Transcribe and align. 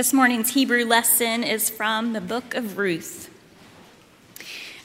This 0.00 0.14
morning's 0.14 0.54
Hebrew 0.54 0.86
lesson 0.86 1.44
is 1.44 1.68
from 1.68 2.14
the 2.14 2.22
book 2.22 2.54
of 2.54 2.78
Ruth. 2.78 3.28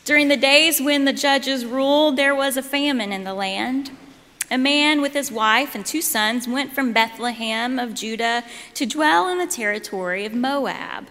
During 0.04 0.28
the 0.28 0.36
days 0.36 0.82
when 0.82 1.06
the 1.06 1.14
judges 1.14 1.66
ruled, 1.66 2.18
there 2.18 2.36
was 2.36 2.58
a 2.58 2.62
famine 2.62 3.14
in 3.14 3.24
the 3.24 3.34
land. 3.34 3.92
A 4.52 4.58
man 4.58 5.02
with 5.02 5.14
his 5.14 5.32
wife 5.32 5.74
and 5.74 5.86
two 5.86 6.02
sons 6.02 6.50
went 6.50 6.74
from 6.74 6.92
Bethlehem 6.92 7.80
of 7.80 7.94
Judah 7.94 8.44
to 8.74 8.86
dwell 8.86 9.30
in 9.30 9.38
the 9.38 9.48
territory 9.48 10.26
of 10.26 10.34
Moab. 10.34 11.08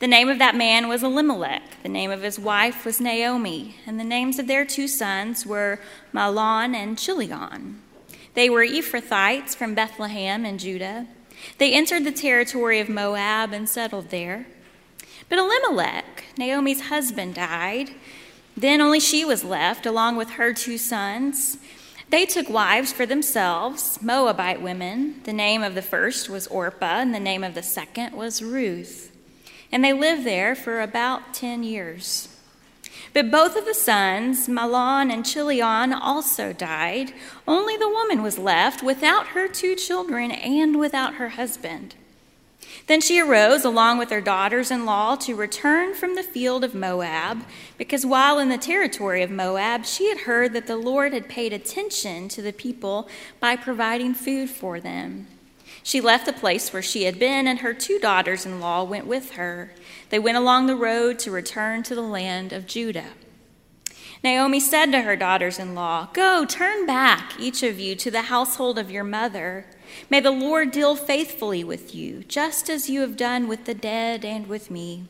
The 0.00 0.06
name 0.06 0.28
of 0.28 0.38
that 0.38 0.54
man 0.54 0.86
was 0.86 1.02
Elimelech. 1.02 1.82
The 1.82 1.88
name 1.88 2.10
of 2.10 2.20
his 2.20 2.38
wife 2.38 2.84
was 2.84 3.00
Naomi, 3.00 3.76
and 3.86 3.98
the 3.98 4.04
names 4.04 4.38
of 4.38 4.48
their 4.48 4.66
two 4.66 4.86
sons 4.86 5.46
were 5.46 5.80
Mahlon 6.12 6.74
and 6.74 6.98
Chilion. 6.98 7.80
They 8.34 8.50
were 8.50 8.66
Ephrathites 8.66 9.56
from 9.56 9.74
Bethlehem 9.74 10.44
in 10.44 10.58
Judah. 10.58 11.06
They 11.58 11.72
entered 11.72 12.04
the 12.04 12.12
territory 12.12 12.80
of 12.80 12.88
Moab 12.88 13.52
and 13.52 13.68
settled 13.68 14.10
there. 14.10 14.46
But 15.28 15.38
Elimelech, 15.38 16.24
Naomi's 16.36 16.82
husband, 16.82 17.34
died. 17.34 17.90
Then 18.56 18.80
only 18.80 19.00
she 19.00 19.24
was 19.24 19.44
left, 19.44 19.86
along 19.86 20.16
with 20.16 20.30
her 20.30 20.52
two 20.52 20.78
sons. 20.78 21.58
They 22.10 22.26
took 22.26 22.48
wives 22.48 22.92
for 22.92 23.06
themselves, 23.06 24.00
Moabite 24.02 24.62
women. 24.62 25.20
The 25.24 25.32
name 25.32 25.62
of 25.62 25.74
the 25.74 25.82
first 25.82 26.28
was 26.28 26.46
Orpah, 26.46 27.00
and 27.00 27.14
the 27.14 27.20
name 27.20 27.42
of 27.42 27.54
the 27.54 27.62
second 27.62 28.14
was 28.14 28.42
Ruth. 28.42 29.10
And 29.72 29.84
they 29.84 29.92
lived 29.92 30.24
there 30.24 30.54
for 30.54 30.80
about 30.80 31.34
10 31.34 31.64
years. 31.64 32.33
But 33.14 33.30
both 33.30 33.56
of 33.56 33.64
the 33.64 33.74
sons, 33.74 34.48
Mahlon 34.48 35.10
and 35.10 35.24
Chilion, 35.24 35.92
also 35.92 36.52
died. 36.52 37.14
Only 37.46 37.76
the 37.76 37.88
woman 37.88 38.22
was 38.22 38.38
left 38.38 38.82
without 38.82 39.28
her 39.28 39.46
two 39.46 39.76
children 39.76 40.32
and 40.32 40.78
without 40.78 41.14
her 41.14 41.30
husband. 41.30 41.94
Then 42.86 43.00
she 43.00 43.20
arose 43.20 43.64
along 43.64 43.98
with 43.98 44.10
her 44.10 44.20
daughters 44.20 44.70
in 44.70 44.84
law 44.84 45.14
to 45.16 45.36
return 45.36 45.94
from 45.94 46.16
the 46.16 46.22
field 46.24 46.64
of 46.64 46.74
Moab, 46.74 47.44
because 47.78 48.04
while 48.04 48.38
in 48.40 48.48
the 48.48 48.58
territory 48.58 49.22
of 49.22 49.30
Moab, 49.30 49.86
she 49.86 50.08
had 50.08 50.18
heard 50.18 50.52
that 50.52 50.66
the 50.66 50.76
Lord 50.76 51.12
had 51.12 51.28
paid 51.28 51.52
attention 51.52 52.28
to 52.30 52.42
the 52.42 52.52
people 52.52 53.08
by 53.38 53.54
providing 53.54 54.12
food 54.12 54.50
for 54.50 54.80
them. 54.80 55.28
She 55.84 56.00
left 56.00 56.24
the 56.24 56.32
place 56.32 56.72
where 56.72 56.82
she 56.82 57.04
had 57.04 57.18
been, 57.18 57.46
and 57.46 57.58
her 57.58 57.74
two 57.74 57.98
daughters 57.98 58.46
in 58.46 58.58
law 58.58 58.82
went 58.84 59.06
with 59.06 59.32
her. 59.32 59.70
They 60.08 60.18
went 60.18 60.38
along 60.38 60.66
the 60.66 60.74
road 60.74 61.18
to 61.20 61.30
return 61.30 61.82
to 61.82 61.94
the 61.94 62.00
land 62.00 62.54
of 62.54 62.66
Judah. 62.66 63.10
Naomi 64.24 64.60
said 64.60 64.90
to 64.92 65.02
her 65.02 65.14
daughters 65.14 65.58
in 65.58 65.74
law, 65.74 66.08
Go, 66.14 66.46
turn 66.46 66.86
back, 66.86 67.38
each 67.38 67.62
of 67.62 67.78
you, 67.78 67.94
to 67.96 68.10
the 68.10 68.22
household 68.22 68.78
of 68.78 68.90
your 68.90 69.04
mother. 69.04 69.66
May 70.08 70.20
the 70.20 70.30
Lord 70.30 70.70
deal 70.70 70.96
faithfully 70.96 71.62
with 71.62 71.94
you, 71.94 72.24
just 72.28 72.70
as 72.70 72.88
you 72.88 73.02
have 73.02 73.18
done 73.18 73.46
with 73.46 73.66
the 73.66 73.74
dead 73.74 74.24
and 74.24 74.46
with 74.46 74.70
me. 74.70 75.04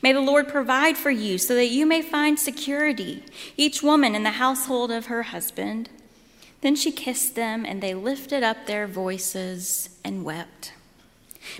May 0.00 0.12
the 0.12 0.20
Lord 0.20 0.46
provide 0.46 0.96
for 0.96 1.10
you 1.10 1.38
so 1.38 1.56
that 1.56 1.66
you 1.66 1.86
may 1.86 2.02
find 2.02 2.38
security, 2.38 3.24
each 3.56 3.82
woman 3.82 4.14
in 4.14 4.22
the 4.22 4.30
household 4.30 4.92
of 4.92 5.06
her 5.06 5.24
husband. 5.24 5.90
Then 6.64 6.76
she 6.76 6.92
kissed 6.92 7.34
them, 7.34 7.66
and 7.66 7.82
they 7.82 7.92
lifted 7.92 8.42
up 8.42 8.64
their 8.64 8.86
voices 8.86 9.90
and 10.02 10.24
wept. 10.24 10.72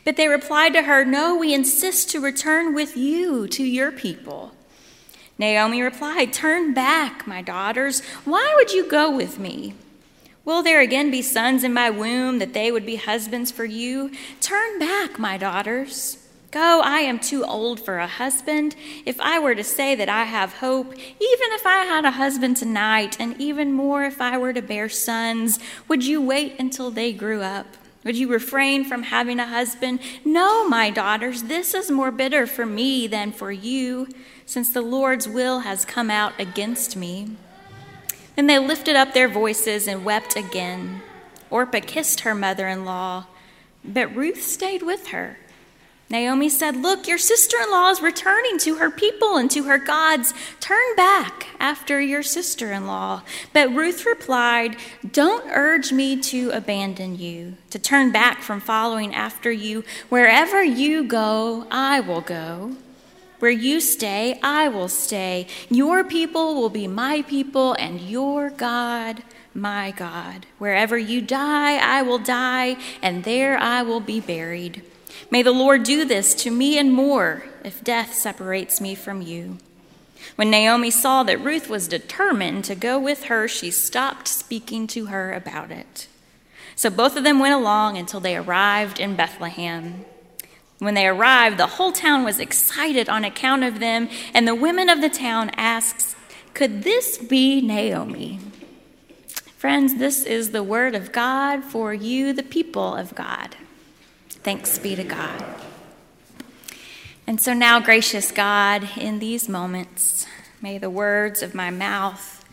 But 0.03 0.17
they 0.17 0.29
replied 0.29 0.73
to 0.73 0.85
her, 0.85 1.05
No, 1.05 1.37
we 1.37 1.53
insist 1.53 2.09
to 2.09 2.23
return 2.23 2.75
with 2.75 2.97
you 2.97 3.47
to 3.49 3.63
your 3.63 3.93
people. 3.93 4.53
Naomi 5.39 5.83
replied, 5.83 6.33
Turn 6.33 6.73
back, 6.73 7.27
my 7.27 7.43
daughters. 7.43 8.03
Why 8.25 8.55
would 8.57 8.73
you 8.73 8.89
go 8.89 9.15
with 9.15 9.39
me? 9.39 9.75
Will 10.47 10.63
there 10.63 10.81
again 10.81 11.11
be 11.11 11.21
sons 11.21 11.65
in 11.65 11.75
my 11.75 11.91
womb 11.91 12.39
that 12.39 12.55
they 12.55 12.73
would 12.73 12.87
be 12.87 12.97
husbands 12.97 13.51
for 13.51 13.67
you? 13.67 14.11
Turn 14.41 14.79
back, 14.79 15.19
my 15.19 15.37
daughters. 15.37 16.24
Go, 16.55 16.61
oh, 16.61 16.83
I 16.85 17.01
am 17.01 17.19
too 17.19 17.45
old 17.45 17.81
for 17.81 17.99
a 17.99 18.07
husband. 18.07 18.77
If 19.05 19.21
I 19.21 19.41
were 19.41 19.57
to 19.57 19.65
say 19.65 19.97
that 19.97 20.09
I 20.09 20.23
have 20.23 20.59
hope, 20.59 20.95
even 20.95 21.49
if 21.51 21.67
I 21.67 21.85
had 21.85 22.05
a 22.05 22.13
husband 22.13 22.57
tonight, 22.57 23.17
and 23.19 23.41
even 23.41 23.73
more 23.73 24.05
if 24.05 24.21
I 24.21 24.39
were 24.39 24.53
to 24.53 24.63
bear 24.63 24.89
sons, 24.89 25.59
would 25.89 26.07
you 26.07 26.23
wait 26.23 26.55
until 26.61 26.93
they 26.93 27.13
grew 27.13 27.43
up? 27.43 27.67
Would 28.05 28.17
you 28.17 28.29
refrain 28.29 28.85
from 28.85 29.03
having 29.03 29.41
a 29.41 29.49
husband? 29.49 29.99
No, 30.25 30.69
my 30.69 30.91
daughters, 30.91 31.43
this 31.43 31.75
is 31.75 31.91
more 31.91 32.13
bitter 32.13 32.47
for 32.47 32.65
me 32.65 33.09
than 33.09 33.33
for 33.33 33.51
you, 33.51 34.07
since 34.47 34.73
the 34.73 34.81
Lord's 34.81 35.27
will 35.27 35.59
has 35.61 35.85
come 35.85 36.09
out 36.09 36.39
against 36.39 36.95
me. 36.97 37.37
Then 38.37 38.47
they 38.47 38.61
lifted 38.61 38.95
up 38.95 39.13
their 39.13 39.29
voices 39.29 39.89
and 39.89 40.05
wept 40.05 40.37
again. 40.37 41.03
Orpah 41.51 41.81
kissed 41.81 42.21
her 42.21 42.33
mother 42.33 42.69
in 42.69 42.85
law, 42.85 43.27
but 43.85 44.15
Ruth 44.15 44.41
stayed 44.41 44.85
with 44.85 45.09
her. 45.09 45.39
Naomi 46.15 46.49
said, 46.49 46.77
Look, 46.77 47.09
your 47.09 47.19
sister 47.19 47.57
in 47.61 47.73
law 47.73 47.91
is 47.91 48.01
returning 48.01 48.57
to 48.59 48.77
her 48.77 48.89
people 48.89 49.37
and 49.37 49.51
to 49.51 49.65
her 49.65 49.79
gods. 49.79 50.33
Turn 50.61 50.95
back 50.95 51.49
after 51.59 52.01
your 52.01 52.23
sister 52.23 52.71
in 52.71 52.87
law. 52.87 53.23
But 53.53 53.75
Ruth 53.75 54.07
replied, 54.07 54.77
Don't 55.11 55.51
urge 55.51 55.91
me 55.91 56.17
to 56.21 56.51
abandon 56.51 57.19
you, 57.19 57.57
to 57.71 57.81
turn 57.81 58.13
back 58.13 58.43
from 58.43 58.61
following 58.61 59.13
after 59.13 59.51
you. 59.51 59.83
Wherever 60.09 60.63
you 60.63 61.03
go, 61.03 61.67
I 61.69 61.99
will 61.99 62.21
go. 62.21 62.77
Where 63.41 63.51
you 63.51 63.81
stay, 63.81 64.39
I 64.41 64.69
will 64.69 64.89
stay. 64.89 65.49
Your 65.69 66.05
people 66.05 66.55
will 66.55 66.71
be 66.71 66.87
my 66.87 67.23
people, 67.23 67.73
and 67.73 68.01
your 68.01 68.51
God, 68.51 69.25
my 69.53 69.91
God. 69.91 70.47
Wherever 70.59 70.97
you 70.97 71.21
die, 71.21 71.77
I 71.79 72.03
will 72.03 72.21
die, 72.21 72.77
and 73.03 73.25
there 73.25 73.59
I 73.59 73.83
will 73.83 73.99
be 73.99 74.21
buried. 74.21 74.85
May 75.31 75.43
the 75.43 75.53
Lord 75.53 75.83
do 75.83 76.05
this 76.05 76.35
to 76.37 76.51
me 76.51 76.79
and 76.79 76.93
more 76.93 77.45
if 77.65 77.83
death 77.85 78.15
separates 78.15 78.81
me 78.81 78.95
from 78.95 79.23
you. 79.23 79.59
When 80.37 80.51
Naomi 80.51 80.91
saw 80.91 81.23
that 81.25 81.41
Ruth 81.41 81.69
was 81.69 81.89
determined 81.89 82.65
to 82.65 82.75
go 82.75 82.99
with 82.99 83.25
her, 83.25 83.47
she 83.47 83.71
stopped 83.71 84.29
speaking 84.29 84.87
to 84.89 85.07
her 85.07 85.33
about 85.33 85.71
it. 85.71 86.09
So 86.77 86.91
both 86.91 87.17
of 87.17 87.25
them 87.25 87.39
went 87.39 87.55
along 87.55 87.97
until 87.97 88.21
they 88.21 88.37
arrived 88.37 88.99
in 88.99 89.17
Bethlehem. 89.17 90.05
When 90.79 90.95
they 90.95 91.07
arrived, 91.07 91.57
the 91.57 91.67
whole 91.67 91.93
town 91.93 92.25
was 92.25 92.41
excited 92.41 93.09
on 93.09 93.25
account 93.25 93.65
of 93.65 93.79
them, 93.79 94.09
and 94.33 94.47
the 94.47 94.55
women 94.55 94.89
of 94.89 95.01
the 95.01 95.09
town 95.09 95.51
asked, 95.57 96.17
Could 96.53 96.83
this 96.83 97.17
be 97.17 97.61
Naomi? 97.61 98.41
Friends, 99.57 99.97
this 99.97 100.25
is 100.25 100.51
the 100.51 100.63
word 100.63 100.95
of 100.95 101.13
God 101.13 101.65
for 101.65 101.95
you, 101.95 102.33
the 102.33 102.43
people 102.43 102.95
of 102.95 103.15
God. 103.15 103.57
Thanks 104.45 104.79
be 104.79 104.95
to 104.95 105.05
God. 105.05 105.43
And 107.27 107.41
so 107.41 107.55
now, 107.55 107.81
gracious 107.81 108.31
God, 108.31 108.87
in 108.99 109.19
these 109.19 109.49
moments, 109.49 110.27
may 110.61 110.77
the 110.77 110.91
words 110.91 111.43
of 111.43 111.55
my 111.55 111.71
mouth, 111.71 112.45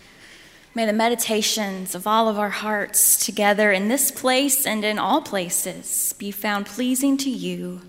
may 0.73 0.85
the 0.85 0.93
meditations 0.93 1.93
of 1.93 2.07
all 2.07 2.29
of 2.29 2.39
our 2.39 2.49
hearts 2.49 3.17
together 3.17 3.73
in 3.73 3.89
this 3.89 4.09
place 4.09 4.65
and 4.65 4.85
in 4.85 4.97
all 4.97 5.21
places 5.21 6.13
be 6.13 6.31
found 6.31 6.65
pleasing 6.65 7.17
to 7.17 7.29
you. 7.29 7.81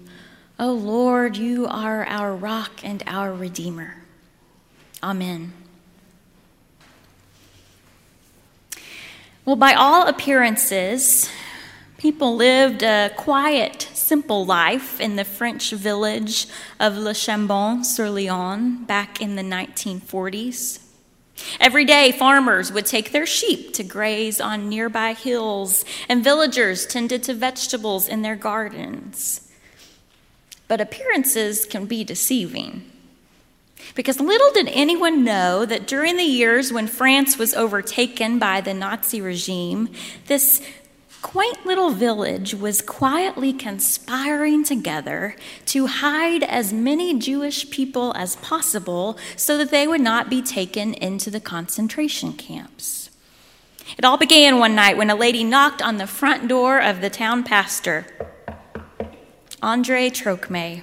O 0.59 0.71
oh 0.71 0.73
Lord, 0.73 1.37
you 1.37 1.69
are 1.69 2.05
our 2.05 2.35
rock 2.35 2.81
and 2.83 3.05
our 3.07 3.33
Redeemer. 3.33 4.03
Amen. 5.01 5.53
Well, 9.45 9.55
by 9.55 9.75
all 9.75 10.09
appearances, 10.09 11.31
people 12.03 12.35
lived 12.35 12.83
a 12.83 13.13
quiet 13.17 13.89
simple 13.95 14.45
life 14.45 15.01
in 15.01 15.15
the 15.15 15.25
French 15.25 15.71
village 15.71 16.49
of 16.81 16.99
Le 16.99 17.15
Chambon 17.15 17.85
sur 17.85 18.11
Lignon 18.11 18.85
back 18.87 19.21
in 19.21 19.37
the 19.37 19.43
1940s. 19.43 20.81
Every 21.61 21.85
day, 21.85 22.11
farmers 22.11 22.73
would 22.73 22.87
take 22.87 23.13
their 23.13 23.25
sheep 23.25 23.73
to 23.75 23.85
graze 23.85 24.41
on 24.41 24.69
nearby 24.69 25.13
hills, 25.13 25.85
and 26.09 26.25
villagers 26.25 26.87
tended 26.87 27.23
to 27.23 27.35
vegetables 27.35 28.09
in 28.09 28.23
their 28.23 28.37
gardens. 28.37 29.49
But 30.67 30.81
appearances 30.81 31.65
can 31.65 31.87
be 31.87 32.03
deceiving. 32.03 32.83
Because 33.95 34.21
little 34.21 34.51
did 34.53 34.69
anyone 34.69 35.25
know 35.25 35.65
that 35.67 35.87
during 35.87 36.17
the 36.17 36.25
years 36.25 36.73
when 36.73 36.87
France 36.87 37.39
was 37.39 37.55
overtaken 37.55 38.39
by 38.39 38.61
the 38.61 38.75
Nazi 38.75 39.21
regime, 39.21 39.89
this 40.27 40.63
quaint 41.23 41.65
little 41.65 41.91
village 41.91 42.53
was 42.55 42.83
quietly 42.83 43.53
conspiring 43.53 44.65
together 44.65 45.37
to 45.67 45.87
hide 45.87 46.43
as 46.43 46.73
many 46.73 47.19
Jewish 47.19 47.71
people 47.71 48.13
as 48.17 48.37
possible 48.37 49.17
so 49.37 49.57
that 49.57 49.71
they 49.71 49.87
would 49.87 50.01
not 50.01 50.29
be 50.29 50.43
taken 50.43 50.93
into 50.95 51.31
the 51.31 51.41
concentration 51.41 52.33
camps. 52.33 53.09
It 53.97 54.05
all 54.05 54.17
began 54.19 54.59
one 54.59 54.75
night 54.75 54.97
when 54.97 55.11
a 55.11 55.15
lady 55.15 55.45
knocked 55.45 55.81
on 55.81 55.97
the 55.97 56.07
front 56.07 56.49
door 56.49 56.81
of 56.81 57.01
the 57.01 57.11
town 57.11 57.45
pastor, 57.45 58.07
Andre 59.63 60.11
Trocme. 60.11 60.83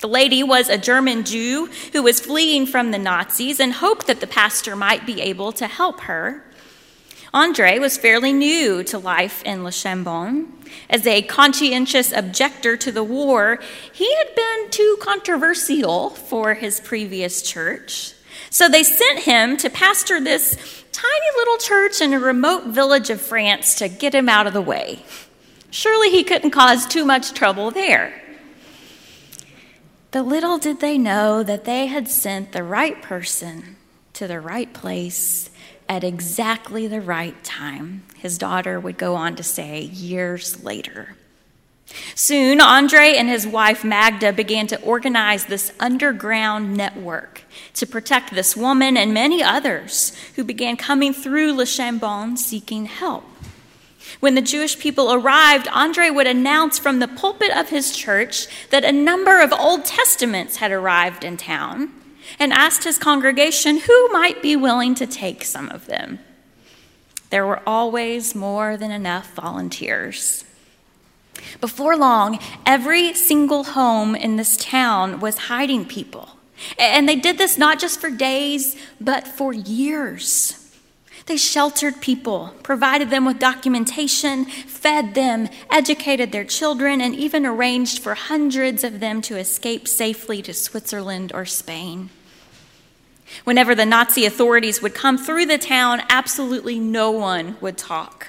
The 0.00 0.08
lady 0.08 0.42
was 0.42 0.68
a 0.68 0.78
German 0.78 1.24
Jew 1.24 1.68
who 1.92 2.02
was 2.02 2.20
fleeing 2.20 2.66
from 2.66 2.90
the 2.90 2.98
Nazis 2.98 3.58
and 3.58 3.72
hoped 3.72 4.06
that 4.06 4.20
the 4.20 4.26
pastor 4.26 4.76
might 4.76 5.06
be 5.06 5.20
able 5.20 5.50
to 5.52 5.66
help 5.66 6.00
her. 6.00 6.44
Andre 7.34 7.80
was 7.80 7.98
fairly 7.98 8.32
new 8.32 8.84
to 8.84 8.96
life 8.96 9.42
in 9.42 9.64
Le 9.64 9.72
Chambon. 9.72 10.46
As 10.88 11.04
a 11.04 11.20
conscientious 11.22 12.12
objector 12.12 12.76
to 12.76 12.92
the 12.92 13.02
war, 13.02 13.58
he 13.92 14.14
had 14.14 14.32
been 14.36 14.70
too 14.70 14.96
controversial 15.00 16.10
for 16.10 16.54
his 16.54 16.80
previous 16.80 17.42
church. 17.42 18.14
So 18.50 18.68
they 18.68 18.84
sent 18.84 19.18
him 19.18 19.56
to 19.56 19.68
pastor 19.68 20.20
this 20.20 20.84
tiny 20.92 21.36
little 21.36 21.58
church 21.58 22.00
in 22.00 22.12
a 22.12 22.20
remote 22.20 22.66
village 22.66 23.10
of 23.10 23.20
France 23.20 23.74
to 23.76 23.88
get 23.88 24.14
him 24.14 24.28
out 24.28 24.46
of 24.46 24.52
the 24.52 24.62
way. 24.62 25.04
Surely 25.72 26.10
he 26.10 26.22
couldn't 26.22 26.52
cause 26.52 26.86
too 26.86 27.04
much 27.04 27.32
trouble 27.32 27.72
there. 27.72 28.14
But 30.12 30.26
little 30.26 30.58
did 30.58 30.78
they 30.78 30.98
know 30.98 31.42
that 31.42 31.64
they 31.64 31.86
had 31.86 32.06
sent 32.06 32.52
the 32.52 32.62
right 32.62 33.02
person 33.02 33.74
to 34.12 34.28
the 34.28 34.40
right 34.40 34.72
place 34.72 35.50
at 35.88 36.04
exactly 36.04 36.86
the 36.86 37.00
right 37.00 37.42
time, 37.44 38.02
his 38.16 38.38
daughter 38.38 38.80
would 38.80 38.98
go 38.98 39.14
on 39.14 39.36
to 39.36 39.42
say 39.42 39.80
years 39.82 40.62
later. 40.64 41.16
Soon, 42.14 42.60
Andre 42.60 43.14
and 43.14 43.28
his 43.28 43.46
wife 43.46 43.84
Magda 43.84 44.32
began 44.32 44.66
to 44.68 44.80
organize 44.82 45.44
this 45.44 45.72
underground 45.78 46.76
network 46.76 47.42
to 47.74 47.86
protect 47.86 48.34
this 48.34 48.56
woman 48.56 48.96
and 48.96 49.12
many 49.12 49.42
others 49.42 50.16
who 50.36 50.44
began 50.44 50.76
coming 50.76 51.12
through 51.12 51.52
Le 51.52 51.66
Chambon 51.66 52.36
seeking 52.36 52.86
help. 52.86 53.24
When 54.20 54.34
the 54.34 54.42
Jewish 54.42 54.78
people 54.78 55.12
arrived, 55.12 55.68
Andre 55.68 56.10
would 56.10 56.26
announce 56.26 56.78
from 56.78 56.98
the 56.98 57.08
pulpit 57.08 57.54
of 57.56 57.68
his 57.68 57.94
church 57.94 58.46
that 58.70 58.84
a 58.84 58.92
number 58.92 59.40
of 59.40 59.52
Old 59.52 59.84
Testaments 59.84 60.56
had 60.56 60.72
arrived 60.72 61.24
in 61.24 61.36
town 61.36 61.92
and 62.38 62.52
asked 62.52 62.84
his 62.84 62.98
congregation 62.98 63.78
who 63.78 64.08
might 64.08 64.42
be 64.42 64.56
willing 64.56 64.94
to 64.96 65.06
take 65.06 65.44
some 65.44 65.68
of 65.70 65.86
them. 65.86 66.18
There 67.30 67.46
were 67.46 67.62
always 67.66 68.34
more 68.34 68.76
than 68.76 68.90
enough 68.90 69.34
volunteers. 69.34 70.44
Before 71.60 71.96
long, 71.96 72.38
every 72.64 73.14
single 73.14 73.64
home 73.64 74.14
in 74.14 74.36
this 74.36 74.56
town 74.56 75.20
was 75.20 75.38
hiding 75.38 75.86
people. 75.86 76.36
And 76.78 77.08
they 77.08 77.16
did 77.16 77.38
this 77.38 77.58
not 77.58 77.80
just 77.80 78.00
for 78.00 78.10
days, 78.10 78.76
but 79.00 79.26
for 79.26 79.52
years. 79.52 80.63
They 81.26 81.36
sheltered 81.38 82.02
people, 82.02 82.54
provided 82.62 83.08
them 83.08 83.24
with 83.24 83.38
documentation, 83.38 84.44
fed 84.44 85.14
them, 85.14 85.48
educated 85.70 86.32
their 86.32 86.44
children, 86.44 87.00
and 87.00 87.14
even 87.14 87.46
arranged 87.46 88.00
for 88.00 88.14
hundreds 88.14 88.84
of 88.84 89.00
them 89.00 89.22
to 89.22 89.38
escape 89.38 89.88
safely 89.88 90.42
to 90.42 90.52
Switzerland 90.52 91.32
or 91.34 91.46
Spain. 91.46 92.10
Whenever 93.44 93.74
the 93.74 93.86
Nazi 93.86 94.26
authorities 94.26 94.82
would 94.82 94.94
come 94.94 95.16
through 95.16 95.46
the 95.46 95.56
town, 95.56 96.02
absolutely 96.10 96.78
no 96.78 97.10
one 97.10 97.56
would 97.60 97.78
talk. 97.78 98.28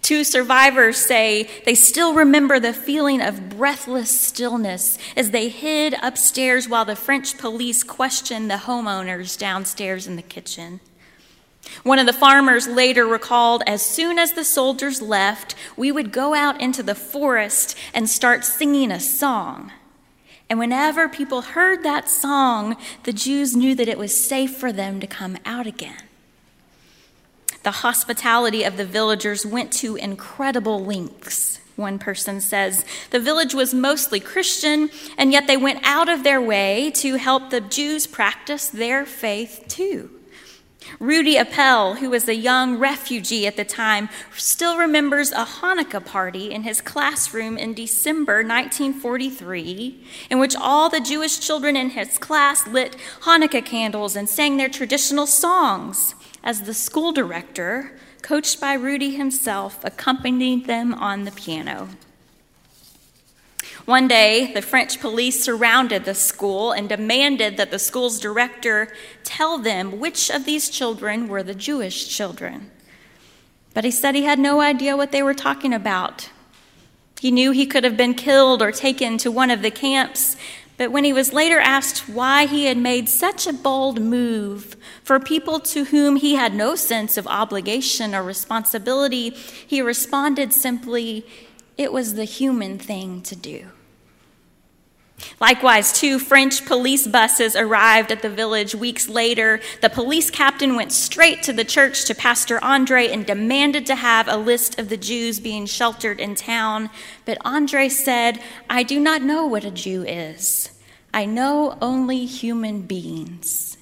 Two 0.00 0.22
survivors 0.24 0.96
say 0.96 1.48
they 1.64 1.74
still 1.74 2.14
remember 2.14 2.58
the 2.58 2.72
feeling 2.72 3.20
of 3.20 3.48
breathless 3.48 4.10
stillness 4.10 4.98
as 5.16 5.30
they 5.30 5.48
hid 5.48 5.94
upstairs 6.02 6.68
while 6.68 6.84
the 6.84 6.96
French 6.96 7.38
police 7.38 7.82
questioned 7.84 8.50
the 8.50 8.56
homeowners 8.56 9.38
downstairs 9.38 10.06
in 10.06 10.16
the 10.16 10.22
kitchen. 10.22 10.80
One 11.82 11.98
of 11.98 12.06
the 12.06 12.12
farmers 12.12 12.68
later 12.68 13.06
recalled 13.06 13.62
as 13.66 13.82
soon 13.84 14.18
as 14.18 14.32
the 14.32 14.44
soldiers 14.44 15.00
left, 15.00 15.54
we 15.76 15.90
would 15.90 16.12
go 16.12 16.34
out 16.34 16.60
into 16.60 16.82
the 16.82 16.94
forest 16.94 17.76
and 17.94 18.08
start 18.08 18.44
singing 18.44 18.90
a 18.90 19.00
song. 19.00 19.72
And 20.48 20.58
whenever 20.58 21.08
people 21.08 21.42
heard 21.42 21.82
that 21.82 22.08
song, 22.08 22.76
the 23.04 23.12
Jews 23.12 23.56
knew 23.56 23.74
that 23.74 23.88
it 23.88 23.98
was 23.98 24.14
safe 24.14 24.56
for 24.56 24.70
them 24.70 25.00
to 25.00 25.06
come 25.06 25.38
out 25.46 25.66
again. 25.66 26.02
The 27.62 27.70
hospitality 27.70 28.64
of 28.64 28.76
the 28.76 28.84
villagers 28.84 29.46
went 29.46 29.72
to 29.74 29.96
incredible 29.96 30.84
lengths. 30.84 31.60
One 31.76 31.98
person 31.98 32.40
says 32.40 32.84
the 33.10 33.20
village 33.20 33.54
was 33.54 33.72
mostly 33.72 34.20
Christian, 34.20 34.90
and 35.16 35.32
yet 35.32 35.46
they 35.46 35.56
went 35.56 35.80
out 35.84 36.08
of 36.08 36.22
their 36.22 36.40
way 36.40 36.90
to 36.96 37.14
help 37.14 37.50
the 37.50 37.60
Jews 37.60 38.06
practice 38.06 38.68
their 38.68 39.06
faith 39.06 39.64
too. 39.68 40.10
Rudy 40.98 41.36
Appel, 41.36 41.96
who 41.96 42.10
was 42.10 42.28
a 42.28 42.34
young 42.34 42.78
refugee 42.78 43.46
at 43.46 43.56
the 43.56 43.64
time, 43.64 44.08
still 44.36 44.76
remembers 44.76 45.32
a 45.32 45.44
Hanukkah 45.44 46.04
party 46.04 46.50
in 46.50 46.62
his 46.62 46.80
classroom 46.80 47.58
in 47.58 47.74
December 47.74 48.44
1943, 48.44 50.04
in 50.30 50.38
which 50.38 50.56
all 50.56 50.88
the 50.88 51.00
Jewish 51.00 51.40
children 51.40 51.76
in 51.76 51.90
his 51.90 52.18
class 52.18 52.66
lit 52.66 52.96
Hanukkah 53.22 53.64
candles 53.64 54.16
and 54.16 54.28
sang 54.28 54.56
their 54.56 54.68
traditional 54.68 55.26
songs 55.26 56.14
as 56.44 56.62
the 56.62 56.74
school 56.74 57.12
director, 57.12 57.96
coached 58.22 58.60
by 58.60 58.74
Rudy 58.74 59.14
himself, 59.14 59.84
accompanied 59.84 60.66
them 60.66 60.94
on 60.94 61.24
the 61.24 61.32
piano. 61.32 61.88
One 63.84 64.06
day, 64.06 64.52
the 64.52 64.62
French 64.62 65.00
police 65.00 65.42
surrounded 65.42 66.04
the 66.04 66.14
school 66.14 66.70
and 66.70 66.88
demanded 66.88 67.56
that 67.56 67.72
the 67.72 67.80
school's 67.80 68.20
director 68.20 68.94
tell 69.24 69.58
them 69.58 69.98
which 69.98 70.30
of 70.30 70.44
these 70.44 70.70
children 70.70 71.26
were 71.26 71.42
the 71.42 71.54
Jewish 71.54 72.08
children. 72.08 72.70
But 73.74 73.84
he 73.84 73.90
said 73.90 74.14
he 74.14 74.22
had 74.22 74.38
no 74.38 74.60
idea 74.60 74.96
what 74.96 75.10
they 75.10 75.22
were 75.22 75.34
talking 75.34 75.72
about. 75.72 76.30
He 77.20 77.32
knew 77.32 77.50
he 77.50 77.66
could 77.66 77.82
have 77.82 77.96
been 77.96 78.14
killed 78.14 78.62
or 78.62 78.70
taken 78.70 79.18
to 79.18 79.32
one 79.32 79.50
of 79.50 79.62
the 79.62 79.70
camps, 79.70 80.36
but 80.76 80.92
when 80.92 81.04
he 81.04 81.12
was 81.12 81.32
later 81.32 81.58
asked 81.58 82.08
why 82.08 82.46
he 82.46 82.66
had 82.66 82.78
made 82.78 83.08
such 83.08 83.46
a 83.46 83.52
bold 83.52 84.00
move 84.00 84.76
for 85.02 85.18
people 85.20 85.60
to 85.60 85.84
whom 85.84 86.16
he 86.16 86.34
had 86.34 86.54
no 86.54 86.74
sense 86.74 87.16
of 87.16 87.26
obligation 87.26 88.14
or 88.14 88.22
responsibility, 88.22 89.30
he 89.30 89.82
responded 89.82 90.52
simply, 90.52 91.24
It 91.76 91.92
was 91.92 92.14
the 92.14 92.24
human 92.24 92.78
thing 92.78 93.22
to 93.22 93.36
do. 93.36 93.68
Likewise, 95.40 95.92
two 95.92 96.18
French 96.18 96.64
police 96.66 97.06
buses 97.06 97.54
arrived 97.56 98.10
at 98.10 98.22
the 98.22 98.28
village 98.28 98.74
weeks 98.74 99.08
later. 99.08 99.60
The 99.80 99.90
police 99.90 100.30
captain 100.30 100.74
went 100.76 100.92
straight 100.92 101.42
to 101.44 101.52
the 101.52 101.64
church 101.64 102.04
to 102.06 102.14
Pastor 102.14 102.62
Andre 102.62 103.08
and 103.08 103.24
demanded 103.24 103.86
to 103.86 103.94
have 103.94 104.28
a 104.28 104.36
list 104.36 104.78
of 104.78 104.88
the 104.88 104.96
Jews 104.96 105.40
being 105.40 105.66
sheltered 105.66 106.20
in 106.20 106.34
town. 106.34 106.90
But 107.24 107.38
Andre 107.44 107.88
said, 107.88 108.40
I 108.68 108.82
do 108.82 108.98
not 108.98 109.22
know 109.22 109.46
what 109.46 109.64
a 109.64 109.70
Jew 109.70 110.04
is. 110.04 110.70
I 111.14 111.24
know 111.24 111.76
only 111.80 112.24
human 112.24 112.82
beings. 112.82 113.76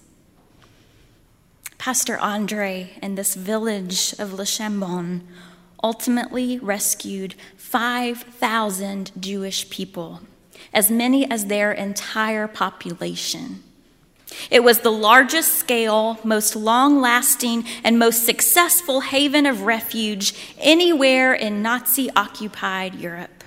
Pastor 1.78 2.18
Andre 2.18 2.90
and 3.00 3.16
this 3.16 3.34
village 3.34 4.14
of 4.18 4.34
Le 4.34 4.44
Chambon 4.44 5.22
ultimately 5.82 6.58
rescued 6.58 7.34
5,000 7.56 9.12
Jewish 9.18 9.70
people, 9.70 10.20
as 10.72 10.90
many 10.90 11.30
as 11.30 11.46
their 11.46 11.72
entire 11.72 12.46
population. 12.46 13.62
It 14.50 14.62
was 14.62 14.80
the 14.80 14.92
largest 14.92 15.54
scale, 15.54 16.18
most 16.22 16.54
long 16.54 17.00
lasting, 17.00 17.64
and 17.82 17.98
most 17.98 18.24
successful 18.24 19.00
haven 19.00 19.46
of 19.46 19.62
refuge 19.62 20.34
anywhere 20.58 21.34
in 21.34 21.62
Nazi 21.62 22.10
occupied 22.14 22.94
Europe. 22.94 23.44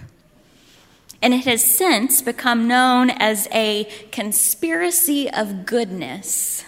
And 1.21 1.33
it 1.33 1.45
has 1.45 1.63
since 1.63 2.21
become 2.21 2.67
known 2.67 3.09
as 3.09 3.47
a 3.53 3.87
conspiracy 4.11 5.31
of 5.31 5.65
goodness 5.65 6.65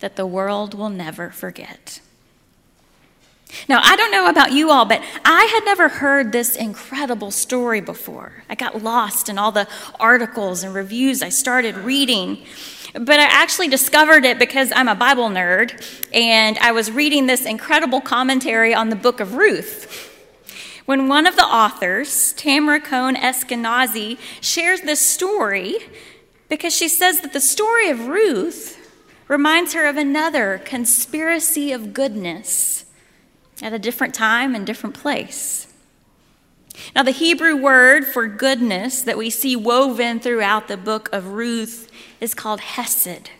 that 0.00 0.16
the 0.16 0.26
world 0.26 0.74
will 0.74 0.90
never 0.90 1.30
forget. 1.30 2.00
Now, 3.68 3.80
I 3.82 3.96
don't 3.96 4.10
know 4.10 4.28
about 4.28 4.52
you 4.52 4.70
all, 4.70 4.84
but 4.84 5.02
I 5.24 5.44
had 5.44 5.64
never 5.64 5.88
heard 5.88 6.32
this 6.32 6.56
incredible 6.56 7.30
story 7.30 7.80
before. 7.80 8.44
I 8.48 8.54
got 8.54 8.82
lost 8.82 9.28
in 9.28 9.38
all 9.38 9.52
the 9.52 9.68
articles 9.98 10.62
and 10.62 10.74
reviews 10.74 11.22
I 11.22 11.28
started 11.28 11.76
reading. 11.76 12.44
But 12.92 13.20
I 13.20 13.24
actually 13.24 13.68
discovered 13.68 14.24
it 14.24 14.38
because 14.38 14.72
I'm 14.74 14.88
a 14.88 14.94
Bible 14.94 15.28
nerd, 15.28 15.80
and 16.12 16.58
I 16.58 16.72
was 16.72 16.90
reading 16.90 17.26
this 17.26 17.46
incredible 17.46 18.00
commentary 18.00 18.74
on 18.74 18.88
the 18.88 18.96
book 18.96 19.20
of 19.20 19.34
Ruth. 19.34 20.08
When 20.86 21.06
one 21.06 21.26
of 21.26 21.36
the 21.36 21.44
authors, 21.44 22.32
Tamara 22.32 22.80
Cohn 22.80 23.14
Eskenazi, 23.14 24.18
shares 24.40 24.80
this 24.80 25.00
story 25.00 25.76
because 26.48 26.74
she 26.74 26.88
says 26.88 27.20
that 27.20 27.32
the 27.32 27.40
story 27.40 27.90
of 27.90 28.08
Ruth 28.08 28.76
reminds 29.28 29.72
her 29.74 29.86
of 29.86 29.96
another 29.96 30.60
conspiracy 30.64 31.70
of 31.70 31.94
goodness 31.94 32.86
at 33.62 33.72
a 33.72 33.78
different 33.78 34.14
time 34.14 34.54
and 34.54 34.66
different 34.66 34.94
place. 34.94 35.66
Now, 36.94 37.02
the 37.02 37.10
Hebrew 37.10 37.56
word 37.56 38.06
for 38.06 38.26
goodness 38.26 39.02
that 39.02 39.18
we 39.18 39.30
see 39.30 39.56
woven 39.56 40.20
throughout 40.20 40.68
the 40.68 40.76
book 40.76 41.08
of 41.12 41.32
Ruth 41.32 41.90
is 42.20 42.34
called 42.34 42.60
hesed. 42.60 43.30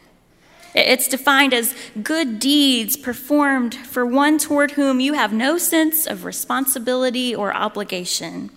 It's 0.75 1.09
defined 1.09 1.53
as 1.53 1.75
good 2.03 2.39
deeds 2.39 2.97
performed 2.97 3.75
for 3.75 4.07
one 4.07 4.39
toward 4.39 4.73
whom 4.73 5.01
you 5.01 5.15
have 5.15 5.33
no 5.33 5.59
sense 5.59 6.07
of 6.07 6.25
responsibility 6.25 7.35
or 7.35 7.55
obligation. 7.55 8.51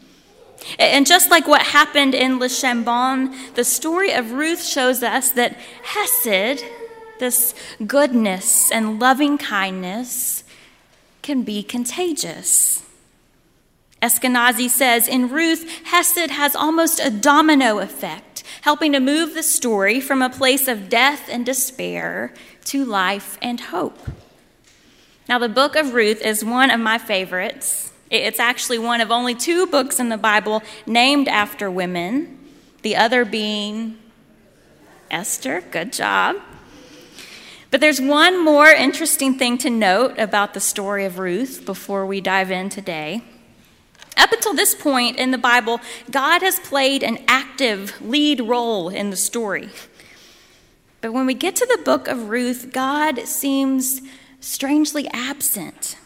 And 0.77 1.08
just 1.08 1.32
like 1.32 1.48
what 1.48 1.62
happened 1.62 2.13
in 2.13 2.39
Le 2.39 2.48
Chambon, 2.48 3.34
the 3.55 3.63
story 3.63 4.13
of 4.13 4.32
Ruth 4.32 4.63
shows 4.63 5.01
us 5.01 5.29
that 5.32 5.58
Hesed, 5.84 6.63
this 7.20 7.55
goodness 7.86 8.72
and 8.72 9.00
loving 9.00 9.38
kindness 9.38 10.42
can 11.24 11.44
be 11.44 11.63
contagious. 11.63 12.84
Eskenazi 14.01 14.70
says 14.70 15.08
in 15.08 15.30
Ruth, 15.30 15.68
Hesed 15.86 16.32
has 16.32 16.56
almost 16.56 17.00
a 17.00 17.10
domino 17.10 17.80
effect, 17.80 18.44
helping 18.62 18.92
to 18.92 19.00
move 19.00 19.34
the 19.34 19.42
story 19.42 20.01
from 20.01 20.22
a 20.22 20.30
place 20.30 20.68
of 20.68 20.89
death 20.89 21.30
and 21.32 21.46
despair 21.46 22.34
to 22.65 22.84
life 22.84 23.38
and 23.42 23.60
hope. 23.60 23.98
Now, 25.30 25.39
the 25.39 25.48
book 25.48 25.77
of 25.77 25.94
Ruth 25.94 26.22
is 26.22 26.44
one 26.44 26.70
of 26.70 26.82
my 26.82 26.98
favorites. 26.98 27.94
It's 28.12 28.39
actually 28.39 28.77
one 28.77 29.00
of 29.00 29.10
only 29.10 29.36
two 29.36 29.65
books 29.68 30.00
in 30.00 30.10
the 30.10 30.18
Bible 30.18 30.62
named 30.86 31.30
after 31.30 31.72
women, 31.72 32.39
the 32.82 32.98
other 32.98 33.24
being 33.24 33.98
Esther. 35.10 35.62
Good 35.72 35.94
job. 35.94 36.36
But 37.74 37.82
there's 37.82 38.00
one 38.00 38.46
more 38.46 38.68
interesting 38.68 39.34
thing 39.39 39.58
to 39.58 39.70
note 39.72 40.20
about 40.20 40.53
the 40.53 40.60
story 40.60 41.06
of 41.06 41.18
Ruth 41.18 41.65
before 41.65 42.06
we 42.06 42.22
dive 42.22 42.51
in 42.51 42.70
today. 42.70 43.24
Up 44.15 44.32
until 44.32 44.53
this 44.53 44.75
point 44.75 45.18
in 45.18 45.32
the 45.32 45.39
Bible, 45.39 45.82
God 46.12 46.44
has 46.44 46.60
played 46.60 47.01
an 47.01 47.18
active 47.27 48.00
lead 48.00 48.42
role 48.42 48.89
in 48.89 49.10
the 49.10 49.15
story. 49.15 49.70
But 51.01 51.13
when 51.13 51.25
we 51.25 51.34
get 51.34 51.56
to 51.56 51.65
the 51.65 51.82
book 51.84 52.08
of 52.08 52.30
Ruth, 52.30 52.70
God 52.72 53.22
seems 53.22 54.01
strangely 54.39 55.08
absent. 55.12 55.98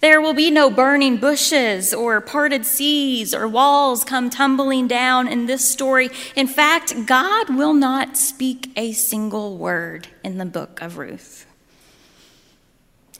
There 0.00 0.22
will 0.22 0.32
be 0.32 0.50
no 0.50 0.70
burning 0.70 1.18
bushes 1.18 1.92
or 1.92 2.22
parted 2.22 2.64
seas 2.64 3.34
or 3.34 3.46
walls 3.46 4.02
come 4.02 4.30
tumbling 4.30 4.88
down 4.88 5.28
in 5.28 5.44
this 5.44 5.68
story. 5.68 6.08
In 6.34 6.46
fact, 6.46 7.04
God 7.04 7.54
will 7.54 7.74
not 7.74 8.16
speak 8.16 8.72
a 8.76 8.92
single 8.92 9.58
word 9.58 10.08
in 10.24 10.38
the 10.38 10.46
book 10.46 10.80
of 10.80 10.96
Ruth. 10.96 11.44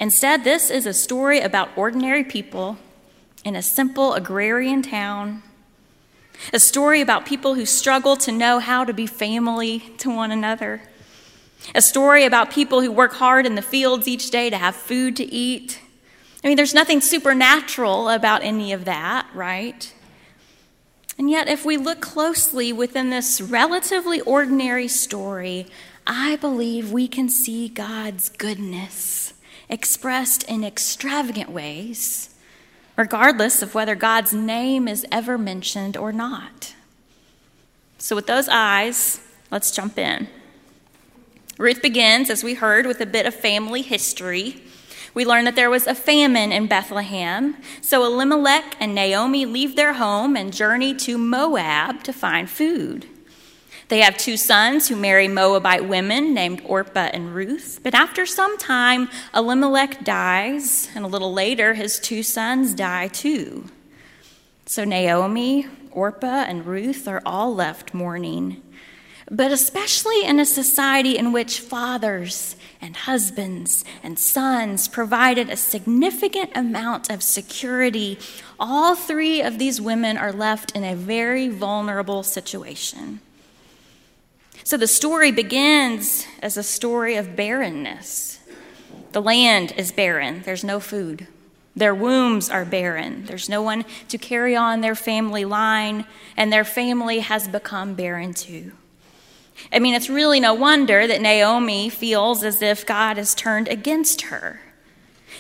Instead, 0.01 0.43
this 0.43 0.71
is 0.71 0.87
a 0.87 0.95
story 0.95 1.41
about 1.41 1.69
ordinary 1.77 2.25
people 2.25 2.79
in 3.45 3.55
a 3.55 3.63
simple 3.63 4.15
agrarian 4.15 4.81
town, 4.81 5.43
a 6.55 6.59
story 6.59 7.03
about 7.03 7.27
people 7.27 7.55
who 7.55 7.67
struggle 7.67 8.17
to 8.17 8.33
know 8.33 8.59
how 8.59 8.85
to 8.85 8.95
be 8.95 9.07
family 9.07 9.81
to 9.99 10.09
one 10.09 10.31
another, 10.31 10.81
a 11.75 11.83
story 11.83 12.25
about 12.25 12.51
people 12.51 12.81
who 12.81 12.91
work 12.91 13.13
hard 13.13 13.45
in 13.45 13.55
the 13.55 13.63
fields 13.63 14.09
each 14.09 14.31
day 14.31 14.49
to 14.49 14.57
have 14.57 14.75
food 14.75 15.15
to 15.17 15.25
eat. 15.25 15.79
I 16.43 16.49
mean, 16.49 16.57
there's 16.57 16.75
nothing 16.75 17.01
supernatural 17.01 18.09
about 18.09 18.43
any 18.43 18.73
of 18.73 18.85
that, 18.87 19.27
right? 19.35 19.93
And 21.19 21.29
yet, 21.29 21.49
if 21.49 21.65
we 21.65 21.77
look 21.77 22.01
closely 22.01 22.73
within 22.73 23.11
this 23.11 23.41
relatively 23.41 24.21
ordinary 24.23 24.89
story, 24.89 25.67
I 26.07 26.37
believe 26.37 26.91
we 26.93 27.09
can 27.09 27.29
see 27.29 27.69
God's 27.69 28.31
goodness 28.31 29.35
expressed 29.69 30.43
in 30.45 30.65
extravagant 30.65 31.51
ways 31.51 32.31
regardless 33.01 33.63
of 33.63 33.75
whether 33.75 33.95
God's 33.95 34.35
name 34.35 34.87
is 34.87 35.07
ever 35.11 35.39
mentioned 35.39 35.97
or 35.97 36.13
not. 36.13 36.75
So, 37.97 38.15
with 38.15 38.27
those 38.27 38.47
eyes, 38.47 39.21
let's 39.51 39.71
jump 39.71 39.97
in. 39.97 40.29
Ruth 41.57 41.81
begins, 41.81 42.29
as 42.29 42.45
we 42.45 42.55
heard, 42.55 42.87
with 42.87 43.01
a 43.01 43.07
bit 43.07 43.25
of 43.25 43.35
family 43.35 43.81
history. 43.81 44.63
We 45.13 45.25
learn 45.25 45.45
that 45.45 45.57
there 45.57 45.71
was 45.71 45.87
a 45.87 45.95
famine 45.95 46.53
in 46.53 46.67
Bethlehem, 46.67 47.57
so 47.81 48.05
Elimelech 48.05 48.77
and 48.79 48.95
Naomi 48.95 49.45
leave 49.45 49.75
their 49.75 49.95
home 49.95 50.37
and 50.37 50.53
journey 50.53 50.95
to 50.97 51.19
Moab 51.19 52.03
to 52.05 52.13
find 52.13 52.49
food. 52.49 53.07
They 53.89 54.03
have 54.03 54.17
two 54.17 54.37
sons 54.37 54.87
who 54.87 54.95
marry 54.95 55.27
Moabite 55.27 55.89
women 55.89 56.33
named 56.33 56.63
Orpah 56.65 57.11
and 57.13 57.35
Ruth. 57.35 57.81
But 57.83 57.93
after 57.93 58.25
some 58.25 58.57
time, 58.57 59.09
Elimelech 59.35 60.05
dies, 60.05 60.89
and 60.95 61.05
a 61.05 61.09
little 61.09 61.33
later, 61.33 61.75
his 61.75 61.99
two 61.99 62.23
sons 62.23 62.73
die 62.73 63.09
too. 63.09 63.65
So 64.65 64.85
Naomi, 64.85 65.67
Orpah, 65.91 66.45
and 66.47 66.65
Ruth 66.65 67.09
are 67.09 67.21
all 67.27 67.53
left 67.53 67.93
mourning. 67.93 68.63
But 69.29 69.51
especially 69.51 70.25
in 70.25 70.39
a 70.39 70.45
society 70.45 71.19
in 71.19 71.33
which 71.33 71.59
fathers 71.59 72.55
and 72.81 72.97
husbands 72.97 73.85
and 74.03 74.19
sons 74.19 74.89
provided 74.89 75.51
a 75.51 75.57
significant 75.57 76.51
amount 76.55 77.11
of 77.11 77.23
security, 77.23 78.19
all 78.59 78.95
three 78.95 79.43
of 79.43 79.59
these 79.59 79.81
women 79.81 80.17
are 80.17 80.33
left 80.33 80.75
in 80.75 80.85
a 80.85 80.95
very 80.95 81.49
vulnerable 81.49 82.23
situation. 82.23 83.21
So 84.65 84.77
the 84.77 84.87
story 84.87 85.31
begins 85.31 86.27
as 86.43 86.57
a 86.57 86.63
story 86.63 87.17
of 87.17 87.37
barrenness. 87.37 88.39
The 89.13 89.23
land 89.23 89.73
is 89.77 89.93
barren, 89.93 90.43
there's 90.45 90.65
no 90.65 90.81
food. 90.81 91.27
Their 91.75 91.95
wombs 91.95 92.51
are 92.51 92.65
barren. 92.65 93.27
There's 93.27 93.49
no 93.49 93.63
one 93.63 93.85
to 94.09 94.19
carry 94.19 94.57
on 94.57 94.81
their 94.81 94.95
family 94.97 95.45
line, 95.45 96.05
and 96.37 96.53
their 96.53 96.65
family 96.65 97.21
has 97.21 97.47
become 97.49 97.95
barren 97.95 98.35
too. 98.35 98.73
I 99.73 99.79
mean, 99.79 99.95
it's 99.95 100.11
really 100.11 100.41
no 100.41 100.55
wonder 100.55 101.07
that 101.07 101.21
Naomi 101.21 101.89
feels 101.89 102.43
as 102.43 102.63
if 102.63 102.87
God 102.87 103.17
has 103.17 103.35
turned 103.35 103.69
against 103.69 104.23
her. 104.23 104.61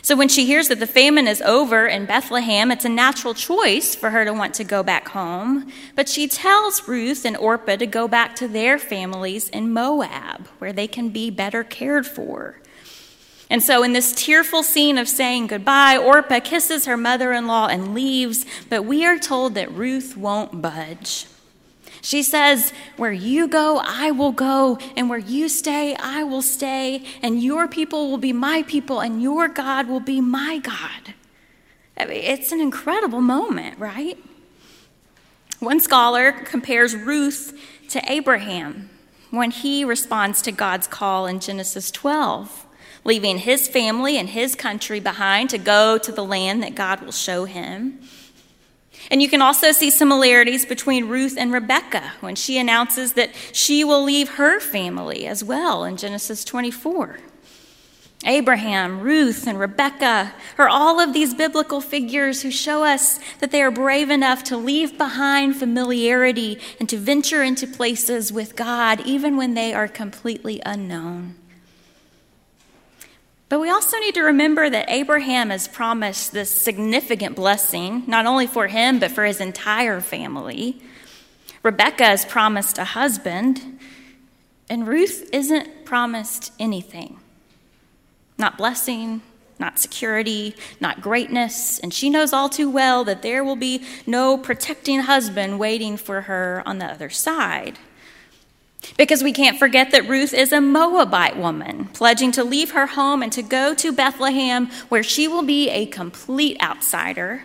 So 0.02 0.16
when 0.16 0.28
she 0.28 0.46
hears 0.46 0.68
that 0.68 0.80
the 0.80 0.86
famine 0.86 1.28
is 1.28 1.42
over 1.42 1.86
in 1.86 2.06
Bethlehem, 2.06 2.70
it's 2.70 2.86
a 2.86 2.90
natural 2.90 3.34
choice 3.34 3.94
for 3.94 4.10
her 4.10 4.24
to 4.24 4.32
want 4.32 4.54
to 4.54 4.64
go 4.64 4.82
back 4.82 5.08
home. 5.08 5.70
But 5.94 6.08
she 6.08 6.26
tells 6.26 6.88
Ruth 6.88 7.24
and 7.24 7.36
Orpah 7.36 7.76
to 7.76 7.86
go 7.86 8.08
back 8.08 8.34
to 8.36 8.48
their 8.48 8.78
families 8.78 9.48
in 9.50 9.72
Moab, 9.72 10.46
where 10.58 10.72
they 10.72 10.86
can 10.86 11.10
be 11.10 11.30
better 11.30 11.62
cared 11.62 12.06
for. 12.06 12.56
And 13.50 13.62
so, 13.62 13.82
in 13.82 13.92
this 13.92 14.14
tearful 14.14 14.62
scene 14.62 14.96
of 14.96 15.08
saying 15.08 15.48
goodbye, 15.48 15.98
Orpah 15.98 16.38
kisses 16.38 16.86
her 16.86 16.96
mother 16.96 17.32
in 17.32 17.48
law 17.48 17.66
and 17.66 17.92
leaves, 17.92 18.46
but 18.68 18.84
we 18.84 19.04
are 19.04 19.18
told 19.18 19.54
that 19.54 19.72
Ruth 19.72 20.16
won't 20.16 20.62
budge. 20.62 21.26
She 22.02 22.22
says, 22.22 22.72
Where 22.96 23.12
you 23.12 23.48
go, 23.48 23.80
I 23.84 24.10
will 24.10 24.32
go, 24.32 24.78
and 24.96 25.08
where 25.10 25.18
you 25.18 25.48
stay, 25.48 25.94
I 25.96 26.22
will 26.24 26.42
stay, 26.42 27.04
and 27.22 27.42
your 27.42 27.68
people 27.68 28.10
will 28.10 28.18
be 28.18 28.32
my 28.32 28.62
people, 28.62 29.00
and 29.00 29.22
your 29.22 29.48
God 29.48 29.88
will 29.88 30.00
be 30.00 30.20
my 30.20 30.58
God. 30.58 31.14
I 31.96 32.06
mean, 32.06 32.22
it's 32.22 32.52
an 32.52 32.60
incredible 32.60 33.20
moment, 33.20 33.78
right? 33.78 34.18
One 35.58 35.80
scholar 35.80 36.32
compares 36.32 36.96
Ruth 36.96 37.58
to 37.90 38.00
Abraham 38.10 38.88
when 39.30 39.50
he 39.50 39.84
responds 39.84 40.40
to 40.42 40.52
God's 40.52 40.86
call 40.86 41.26
in 41.26 41.38
Genesis 41.38 41.90
12, 41.90 42.66
leaving 43.04 43.38
his 43.38 43.68
family 43.68 44.16
and 44.16 44.30
his 44.30 44.54
country 44.54 45.00
behind 45.00 45.50
to 45.50 45.58
go 45.58 45.98
to 45.98 46.10
the 46.10 46.24
land 46.24 46.62
that 46.62 46.74
God 46.74 47.02
will 47.02 47.12
show 47.12 47.44
him. 47.44 48.00
And 49.10 49.20
you 49.20 49.28
can 49.28 49.42
also 49.42 49.72
see 49.72 49.90
similarities 49.90 50.64
between 50.64 51.08
Ruth 51.08 51.36
and 51.36 51.52
Rebecca 51.52 52.12
when 52.20 52.36
she 52.36 52.58
announces 52.58 53.14
that 53.14 53.30
she 53.52 53.82
will 53.82 54.04
leave 54.04 54.30
her 54.30 54.60
family 54.60 55.26
as 55.26 55.42
well 55.42 55.84
in 55.84 55.96
Genesis 55.96 56.44
24. 56.44 57.18
Abraham, 58.24 59.00
Ruth, 59.00 59.46
and 59.46 59.58
Rebecca 59.58 60.34
are 60.58 60.68
all 60.68 61.00
of 61.00 61.14
these 61.14 61.32
biblical 61.32 61.80
figures 61.80 62.42
who 62.42 62.50
show 62.50 62.84
us 62.84 63.18
that 63.38 63.50
they 63.50 63.62
are 63.62 63.70
brave 63.70 64.10
enough 64.10 64.44
to 64.44 64.58
leave 64.58 64.98
behind 64.98 65.56
familiarity 65.56 66.60
and 66.78 66.88
to 66.90 66.98
venture 66.98 67.42
into 67.42 67.66
places 67.66 68.30
with 68.30 68.56
God 68.56 69.00
even 69.06 69.38
when 69.38 69.54
they 69.54 69.72
are 69.72 69.88
completely 69.88 70.60
unknown. 70.66 71.39
But 73.50 73.60
we 73.60 73.68
also 73.68 73.98
need 73.98 74.14
to 74.14 74.22
remember 74.22 74.70
that 74.70 74.88
Abraham 74.88 75.50
has 75.50 75.66
promised 75.66 76.30
this 76.32 76.50
significant 76.52 77.34
blessing, 77.34 78.04
not 78.06 78.24
only 78.24 78.46
for 78.46 78.68
him, 78.68 79.00
but 79.00 79.10
for 79.10 79.24
his 79.24 79.40
entire 79.40 80.00
family. 80.00 80.80
Rebecca 81.64 82.04
has 82.04 82.24
promised 82.24 82.78
a 82.78 82.84
husband, 82.84 83.80
and 84.70 84.86
Ruth 84.86 85.28
isn't 85.32 85.84
promised 85.84 86.52
anything 86.58 87.18
not 88.38 88.56
blessing, 88.56 89.20
not 89.58 89.78
security, 89.78 90.56
not 90.80 91.02
greatness, 91.02 91.78
and 91.80 91.92
she 91.92 92.08
knows 92.08 92.32
all 92.32 92.48
too 92.48 92.70
well 92.70 93.04
that 93.04 93.20
there 93.20 93.44
will 93.44 93.56
be 93.56 93.84
no 94.06 94.38
protecting 94.38 95.00
husband 95.00 95.58
waiting 95.58 95.98
for 95.98 96.22
her 96.22 96.62
on 96.64 96.78
the 96.78 96.86
other 96.86 97.10
side. 97.10 97.78
Because 98.96 99.22
we 99.22 99.32
can't 99.32 99.58
forget 99.58 99.90
that 99.90 100.08
Ruth 100.08 100.32
is 100.32 100.52
a 100.52 100.60
Moabite 100.60 101.36
woman, 101.36 101.86
pledging 101.86 102.32
to 102.32 102.44
leave 102.44 102.70
her 102.72 102.86
home 102.86 103.22
and 103.22 103.32
to 103.32 103.42
go 103.42 103.74
to 103.74 103.92
Bethlehem, 103.92 104.70
where 104.88 105.02
she 105.02 105.28
will 105.28 105.42
be 105.42 105.68
a 105.68 105.86
complete 105.86 106.60
outsider. 106.62 107.44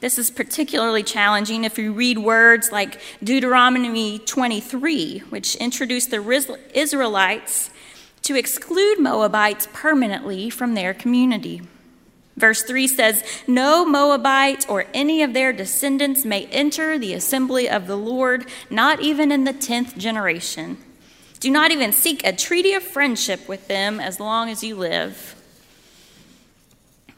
This 0.00 0.18
is 0.18 0.30
particularly 0.30 1.02
challenging 1.02 1.64
if 1.64 1.78
you 1.78 1.92
read 1.92 2.18
words 2.18 2.70
like 2.70 3.00
Deuteronomy 3.24 4.18
23, 4.18 5.20
which 5.30 5.56
introduced 5.56 6.10
the 6.10 6.58
Israelites 6.74 7.70
to 8.22 8.36
exclude 8.36 8.98
Moabites 8.98 9.68
permanently 9.72 10.50
from 10.50 10.74
their 10.74 10.92
community. 10.92 11.62
Verse 12.36 12.62
3 12.62 12.86
says, 12.86 13.24
No 13.46 13.84
Moabite 13.86 14.68
or 14.68 14.84
any 14.92 15.22
of 15.22 15.32
their 15.32 15.52
descendants 15.52 16.24
may 16.24 16.46
enter 16.46 16.98
the 16.98 17.14
assembly 17.14 17.68
of 17.68 17.86
the 17.86 17.96
Lord, 17.96 18.46
not 18.68 19.00
even 19.00 19.32
in 19.32 19.44
the 19.44 19.54
tenth 19.54 19.96
generation. 19.96 20.76
Do 21.40 21.50
not 21.50 21.70
even 21.70 21.92
seek 21.92 22.26
a 22.26 22.34
treaty 22.34 22.74
of 22.74 22.82
friendship 22.82 23.48
with 23.48 23.68
them 23.68 24.00
as 24.00 24.20
long 24.20 24.50
as 24.50 24.62
you 24.62 24.76
live. 24.76 25.34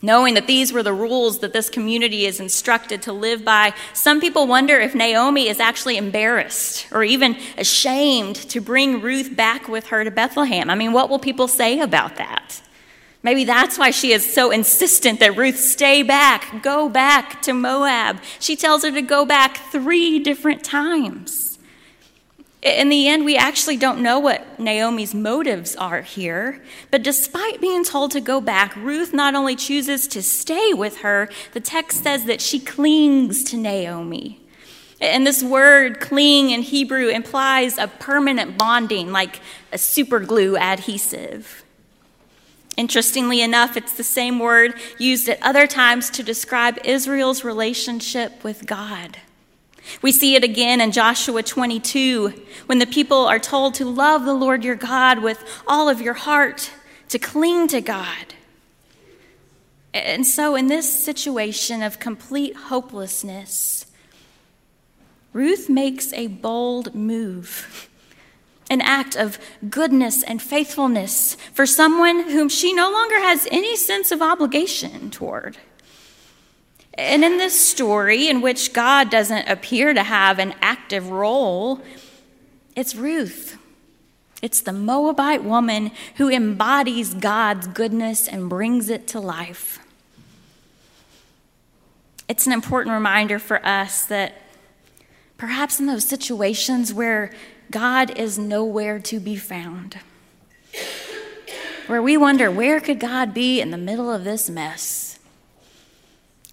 Knowing 0.01 0.35
that 0.35 0.47
these 0.47 0.73
were 0.73 0.85
the 0.85 0.93
rules 0.93 1.41
that 1.41 1.53
this 1.53 1.69
community 1.69 2.25
is 2.25 2.39
instructed 2.39 3.03
to 3.03 3.13
live 3.13 3.45
by, 3.45 3.75
some 3.93 4.21
people 4.21 4.47
wonder 4.47 4.79
if 4.79 4.95
Naomi 4.95 5.49
is 5.49 5.59
actually 5.59 5.97
embarrassed 5.97 6.87
or 6.93 7.03
even 7.03 7.37
ashamed 7.57 8.37
to 8.37 8.61
bring 8.61 9.01
Ruth 9.01 9.35
back 9.35 9.67
with 9.67 9.89
her 9.89 10.05
to 10.05 10.11
Bethlehem. 10.13 10.71
I 10.71 10.77
mean, 10.77 10.93
what 10.93 11.11
will 11.11 11.19
people 11.19 11.49
say 11.49 11.81
about 11.81 12.15
that? 12.17 12.63
Maybe 13.23 13.45
that's 13.45 13.77
why 13.77 13.91
she 13.91 14.13
is 14.13 14.33
so 14.33 14.51
insistent 14.51 15.19
that 15.21 15.37
Ruth 15.37 15.59
stay 15.59 16.03
back, 16.03 16.63
go 16.63 16.89
back 16.89 17.43
to 17.43 17.53
Moab. 17.53 18.21
She 18.39 18.55
tells 18.55 18.85
her 18.85 18.93
to 18.93 19.03
go 19.03 19.25
back 19.25 19.57
three 19.73 20.21
different 20.21 20.63
times. 20.63 21.59
In 22.63 22.89
the 22.89 23.09
end, 23.09 23.25
we 23.25 23.37
actually 23.37 23.77
don't 23.77 24.03
know 24.03 24.19
what 24.19 24.59
Naomi's 24.59 25.15
motives 25.15 25.77
are 25.77 26.03
here. 26.03 26.63
But 26.91 27.03
despite 27.03 27.61
being 27.61 27.85
told 27.85 28.11
to 28.13 28.21
go 28.21 28.41
back, 28.41 28.75
Ruth 28.77 29.13
not 29.13 29.35
only 29.35 29.55
chooses 29.55 30.09
to 30.09 30.23
stay 30.23 30.75
with 30.75 30.99
her, 30.99 31.29
the 31.53 31.61
text 31.61 32.03
says 32.03 32.25
that 32.25 32.41
she 32.41 32.59
clings 32.59 33.45
to 33.45 33.57
Naomi. 33.57 34.41
And 35.01 35.25
this 35.25 35.43
word, 35.43 36.01
cling 36.01 36.51
in 36.51 36.63
Hebrew, 36.63 37.09
implies 37.09 37.79
a 37.79 37.87
permanent 37.87 38.59
bonding, 38.59 39.13
like 39.13 39.41
a 39.73 39.79
super 39.79 40.19
glue 40.19 40.57
adhesive. 40.57 41.65
Interestingly 42.79 43.41
enough, 43.41 43.77
it's 43.77 43.95
the 43.95 44.05
same 44.05 44.39
word 44.39 44.73
used 44.99 45.29
at 45.29 45.43
other 45.43 45.67
times 45.67 46.11
to 46.11 46.23
describe 46.23 46.79
Israel's 46.85 47.43
relationship 47.43 48.45
with 48.45 48.67
God. 48.67 49.19
We 50.01 50.13
see 50.13 50.37
it 50.37 50.45
again 50.45 50.81
in 50.81 50.93
Joshua 50.93 51.43
22 51.43 52.33
when 52.67 52.79
the 52.79 52.87
people 52.87 53.27
are 53.27 53.41
told 53.41 53.75
to 53.75 53.85
love 53.85 54.25
the 54.25 54.33
Lord 54.33 54.63
your 54.63 54.77
God 54.77 55.25
with 55.25 55.43
all 55.67 55.89
of 55.89 56.01
your 56.01 56.15
heart, 56.15 56.71
to 57.09 57.19
cling 57.19 57.67
to 57.67 57.81
God. 57.81 58.35
And 59.93 60.25
so, 60.25 60.55
in 60.55 60.69
this 60.69 61.05
situation 61.05 61.83
of 61.83 61.99
complete 61.99 62.55
hopelessness, 62.55 63.87
Ruth 65.33 65.69
makes 65.69 66.13
a 66.13 66.29
bold 66.29 66.95
move, 66.95 67.88
an 68.71 68.81
act 68.83 69.17
of 69.17 69.39
goodness 69.71 70.23
and 70.23 70.43
faithfulness 70.43 71.37
for 71.53 71.67
someone 71.67 72.31
whom 72.31 72.49
she 72.49 72.73
no 72.73 72.91
longer 72.91 73.19
has 73.21 73.49
any 73.51 73.77
sense 73.77 74.11
of 74.13 74.21
obligation 74.21 75.11
toward. 75.11 75.57
And 76.95 77.25
in 77.25 77.39
this 77.39 77.59
story, 77.59 78.29
in 78.29 78.41
which 78.41 78.73
God 78.73 79.09
doesn't 79.09 79.49
appear 79.49 79.95
to 79.95 80.03
have 80.03 80.39
an 80.39 80.55
active 80.61 81.11
role, 81.11 81.81
it's 82.75 82.95
Ruth. 82.95 83.57
It's 84.43 84.61
the 84.61 84.73
Moabite 84.73 85.45
woman 85.45 85.93
who 86.17 86.29
embodies 86.29 87.15
God's 87.15 87.67
goodness 87.69 88.29
and 88.29 88.49
brings 88.49 88.89
it 88.89 89.07
to 89.09 89.21
life. 89.21 89.81
It's 92.29 92.47
an 92.47 92.53
important 92.53 92.93
reminder 92.93 93.39
for 93.39 93.65
us 93.65 94.05
that 94.07 94.43
perhaps 95.39 95.81
in 95.81 95.87
those 95.87 96.07
situations 96.07 96.93
where 96.93 97.33
God 97.71 98.17
is 98.19 98.39
nowhere 98.39 98.99
to 99.01 99.21
be 99.21 99.37
found, 99.37 99.99
where 101.87 102.03
we 102.03 102.17
wonder, 102.17 102.51
where 102.51 102.81
could 102.81 102.99
God 102.99 103.35
be 103.35 103.61
in 103.61 103.71
the 103.71 103.79
middle 103.79 104.11
of 104.11 104.25
this 104.25 104.49
mess? 104.49 105.19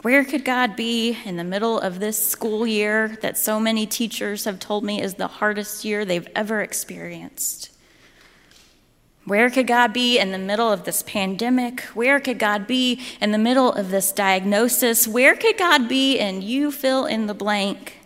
Where 0.02 0.24
could 0.24 0.46
God 0.46 0.76
be 0.76 1.18
in 1.26 1.38
the 1.38 1.44
middle 1.44 1.80
of 1.80 2.00
this 2.00 2.24
school 2.24 2.68
year 2.68 3.18
that 3.22 3.38
so 3.38 3.60
many 3.60 3.88
teachers 3.88 4.46
have 4.46 4.60
told 4.60 4.84
me 4.84 5.02
is 5.02 5.16
the 5.16 5.28
hardest 5.28 5.84
year 5.84 6.06
they've 6.06 6.28
ever 6.36 6.62
experienced? 6.62 7.72
Where 9.24 9.50
could 9.50 9.66
God 9.66 9.94
be 9.94 10.20
in 10.20 10.32
the 10.32 10.38
middle 10.38 10.72
of 10.72 10.84
this 10.84 11.02
pandemic? 11.02 11.82
Where 11.96 12.20
could 12.20 12.38
God 12.38 12.68
be 12.68 13.02
in 13.20 13.32
the 13.32 13.40
middle 13.40 13.74
of 13.74 13.90
this 13.90 14.12
diagnosis? 14.12 15.08
Where 15.08 15.36
could 15.36 15.58
God 15.58 15.90
be 15.90 16.20
and 16.20 16.44
you 16.44 16.72
fill 16.72 17.08
in 17.08 17.26
the 17.26 17.34
blank? 17.34 18.05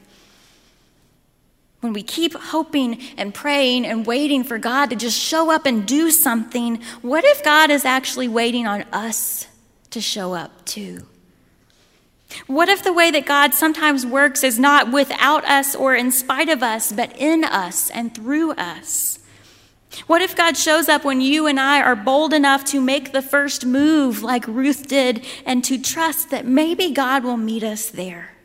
When 1.81 1.93
we 1.93 2.03
keep 2.03 2.33
hoping 2.33 2.99
and 3.17 3.33
praying 3.33 3.85
and 3.85 4.05
waiting 4.05 4.43
for 4.43 4.57
God 4.57 4.89
to 4.89 4.95
just 4.95 5.17
show 5.17 5.49
up 5.49 5.65
and 5.65 5.87
do 5.87 6.11
something, 6.11 6.81
what 7.01 7.23
if 7.23 7.43
God 7.43 7.69
is 7.69 7.85
actually 7.85 8.27
waiting 8.27 8.67
on 8.67 8.83
us 8.91 9.47
to 9.91 10.01
show 10.01 10.33
up 10.33 10.65
too? 10.65 11.05
What 12.47 12.69
if 12.69 12.83
the 12.83 12.93
way 12.93 13.11
that 13.11 13.25
God 13.25 13.53
sometimes 13.53 14.05
works 14.05 14.43
is 14.43 14.59
not 14.59 14.91
without 14.91 15.45
us 15.45 15.73
or 15.73 15.95
in 15.95 16.11
spite 16.11 16.49
of 16.49 16.61
us, 16.61 16.91
but 16.91 17.15
in 17.17 17.43
us 17.43 17.89
and 17.89 18.13
through 18.13 18.51
us? 18.51 19.19
What 20.05 20.21
if 20.21 20.35
God 20.35 20.55
shows 20.55 20.87
up 20.87 21.03
when 21.03 21.21
you 21.21 21.47
and 21.47 21.59
I 21.59 21.81
are 21.81 21.95
bold 21.95 22.33
enough 22.33 22.63
to 22.65 22.81
make 22.81 23.11
the 23.11 23.23
first 23.23 23.65
move 23.65 24.21
like 24.21 24.47
Ruth 24.47 24.87
did 24.87 25.25
and 25.45 25.63
to 25.63 25.81
trust 25.81 26.29
that 26.29 26.45
maybe 26.45 26.91
God 26.91 27.23
will 27.23 27.37
meet 27.37 27.63
us 27.63 27.89
there? 27.89 28.35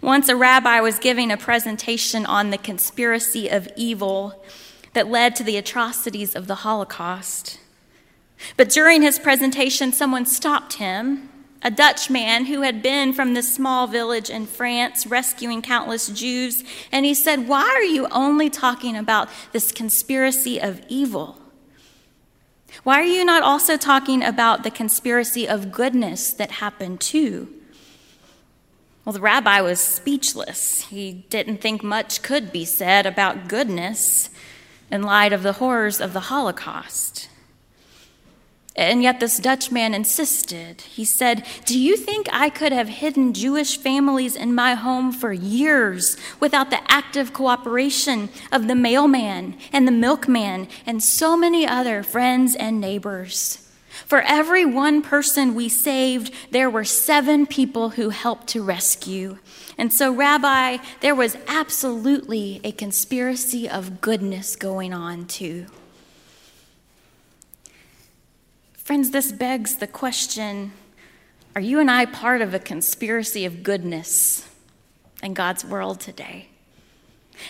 Once 0.00 0.28
a 0.28 0.36
rabbi 0.36 0.80
was 0.80 0.98
giving 0.98 1.30
a 1.30 1.36
presentation 1.36 2.24
on 2.24 2.50
the 2.50 2.58
conspiracy 2.58 3.48
of 3.48 3.68
evil 3.76 4.42
that 4.94 5.08
led 5.08 5.36
to 5.36 5.44
the 5.44 5.56
atrocities 5.56 6.34
of 6.34 6.46
the 6.46 6.56
Holocaust. 6.56 7.60
But 8.56 8.70
during 8.70 9.02
his 9.02 9.18
presentation, 9.18 9.92
someone 9.92 10.24
stopped 10.24 10.74
him 10.74 11.28
a 11.62 11.70
Dutch 11.70 12.08
man 12.08 12.46
who 12.46 12.62
had 12.62 12.82
been 12.82 13.12
from 13.12 13.34
this 13.34 13.52
small 13.52 13.86
village 13.86 14.30
in 14.30 14.46
France 14.46 15.06
rescuing 15.06 15.60
countless 15.60 16.08
Jews, 16.08 16.64
and 16.90 17.04
he 17.04 17.12
said, 17.12 17.46
Why 17.46 17.70
are 17.74 17.82
you 17.82 18.08
only 18.10 18.48
talking 18.48 18.96
about 18.96 19.28
this 19.52 19.70
conspiracy 19.70 20.58
of 20.58 20.80
evil? 20.88 21.36
Why 22.82 23.00
are 23.00 23.04
you 23.04 23.24
not 23.24 23.42
also 23.42 23.76
talking 23.76 24.22
about 24.22 24.62
the 24.62 24.70
conspiracy 24.70 25.46
of 25.46 25.70
goodness 25.70 26.32
that 26.32 26.52
happened 26.52 27.00
too? 27.00 27.59
Well, 29.04 29.14
the 29.14 29.20
rabbi 29.20 29.60
was 29.60 29.80
speechless. 29.80 30.82
He 30.82 31.24
didn't 31.30 31.60
think 31.60 31.82
much 31.82 32.22
could 32.22 32.52
be 32.52 32.64
said 32.64 33.06
about 33.06 33.48
goodness 33.48 34.28
in 34.90 35.02
light 35.02 35.32
of 35.32 35.42
the 35.42 35.54
horrors 35.54 36.00
of 36.00 36.12
the 36.12 36.20
Holocaust. 36.20 37.28
And 38.76 39.02
yet, 39.02 39.18
this 39.18 39.38
Dutch 39.38 39.72
man 39.72 39.94
insisted. 39.94 40.82
He 40.82 41.04
said, 41.04 41.44
Do 41.64 41.78
you 41.78 41.96
think 41.96 42.28
I 42.32 42.50
could 42.50 42.72
have 42.72 42.88
hidden 42.88 43.34
Jewish 43.34 43.76
families 43.76 44.36
in 44.36 44.54
my 44.54 44.74
home 44.74 45.12
for 45.12 45.32
years 45.32 46.16
without 46.38 46.70
the 46.70 46.80
active 46.90 47.32
cooperation 47.32 48.28
of 48.52 48.68
the 48.68 48.74
mailman 48.74 49.58
and 49.72 49.88
the 49.88 49.92
milkman 49.92 50.68
and 50.86 51.02
so 51.02 51.36
many 51.36 51.66
other 51.66 52.02
friends 52.02 52.54
and 52.54 52.80
neighbors? 52.80 53.69
For 54.06 54.20
every 54.22 54.64
one 54.64 55.02
person 55.02 55.54
we 55.54 55.68
saved, 55.68 56.32
there 56.50 56.68
were 56.68 56.84
seven 56.84 57.46
people 57.46 57.90
who 57.90 58.10
helped 58.10 58.48
to 58.48 58.62
rescue. 58.62 59.38
And 59.78 59.92
so, 59.92 60.12
Rabbi, 60.12 60.78
there 61.00 61.14
was 61.14 61.36
absolutely 61.46 62.60
a 62.64 62.72
conspiracy 62.72 63.68
of 63.68 64.00
goodness 64.00 64.56
going 64.56 64.92
on, 64.92 65.26
too. 65.26 65.66
Friends, 68.74 69.10
this 69.10 69.32
begs 69.32 69.76
the 69.76 69.86
question 69.86 70.72
are 71.54 71.60
you 71.60 71.80
and 71.80 71.90
I 71.90 72.04
part 72.06 72.42
of 72.42 72.54
a 72.54 72.60
conspiracy 72.60 73.44
of 73.44 73.64
goodness 73.64 74.48
in 75.20 75.34
God's 75.34 75.64
world 75.64 75.98
today? 75.98 76.49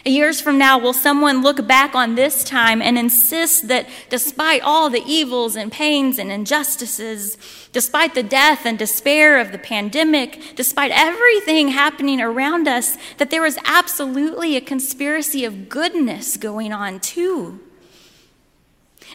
Years 0.04 0.40
from 0.40 0.56
now, 0.56 0.78
will 0.78 0.92
someone 0.92 1.42
look 1.42 1.66
back 1.66 1.94
on 1.94 2.14
this 2.14 2.42
time 2.42 2.80
and 2.80 2.96
insist 2.96 3.68
that 3.68 3.88
despite 4.08 4.62
all 4.62 4.88
the 4.88 5.02
evils 5.06 5.56
and 5.56 5.70
pains 5.70 6.18
and 6.18 6.32
injustices, 6.32 7.36
despite 7.72 8.14
the 8.14 8.22
death 8.22 8.64
and 8.64 8.78
despair 8.78 9.38
of 9.38 9.52
the 9.52 9.58
pandemic, 9.58 10.54
despite 10.56 10.90
everything 10.92 11.68
happening 11.68 12.20
around 12.20 12.66
us, 12.66 12.96
that 13.18 13.30
there 13.30 13.42
was 13.42 13.58
absolutely 13.64 14.56
a 14.56 14.60
conspiracy 14.60 15.44
of 15.44 15.68
goodness 15.68 16.36
going 16.36 16.72
on 16.72 17.00
too? 17.00 17.60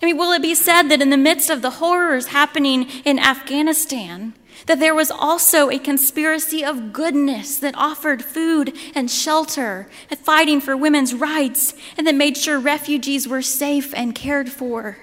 I 0.02 0.06
mean, 0.06 0.18
will 0.18 0.34
it 0.34 0.42
be 0.42 0.56
said 0.56 0.84
that 0.84 1.02
in 1.02 1.10
the 1.10 1.18
midst 1.18 1.50
of 1.50 1.62
the 1.62 1.72
horrors 1.72 2.28
happening 2.28 2.90
in 3.06 3.18
Afghanistan, 3.18 4.34
that 4.68 4.80
there 4.80 4.96
was 4.96 5.12
also 5.12 5.70
a 5.70 5.80
conspiracy 5.80 6.63
of 6.63 6.94
goodness 6.94 7.58
that 7.58 7.76
offered 7.76 8.24
food 8.24 8.76
and 8.94 9.10
shelter, 9.10 9.89
and 10.10 10.20
fighting 10.20 10.62
for 10.62 10.76
women's 10.76 11.13
rights, 11.13 11.74
and 11.98 12.08
that 12.08 12.15
made 12.15 12.38
sure 12.38 12.60
refugees 12.60 13.28
were 13.28 13.41
safe 13.41 13.94
and 13.94 14.15
cared 14.15 14.50
for? 14.50 14.98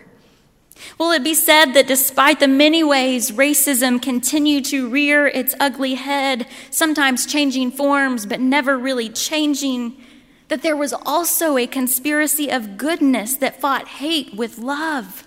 Will 0.98 1.12
it 1.12 1.22
be 1.22 1.34
said 1.34 1.74
that 1.74 1.86
despite 1.86 2.40
the 2.40 2.48
many 2.48 2.82
ways 2.82 3.30
racism 3.30 4.02
continued 4.02 4.64
to 4.66 4.88
rear 4.88 5.26
its 5.26 5.54
ugly 5.60 5.94
head, 5.94 6.46
sometimes 6.70 7.26
changing 7.26 7.70
forms 7.70 8.26
but 8.26 8.40
never 8.40 8.78
really 8.78 9.08
changing, 9.08 9.96
that 10.48 10.62
there 10.62 10.76
was 10.76 10.92
also 10.92 11.56
a 11.56 11.66
conspiracy 11.66 12.50
of 12.50 12.76
goodness 12.76 13.36
that 13.36 13.60
fought 13.60 13.88
hate 13.88 14.34
with 14.34 14.58
love, 14.58 15.24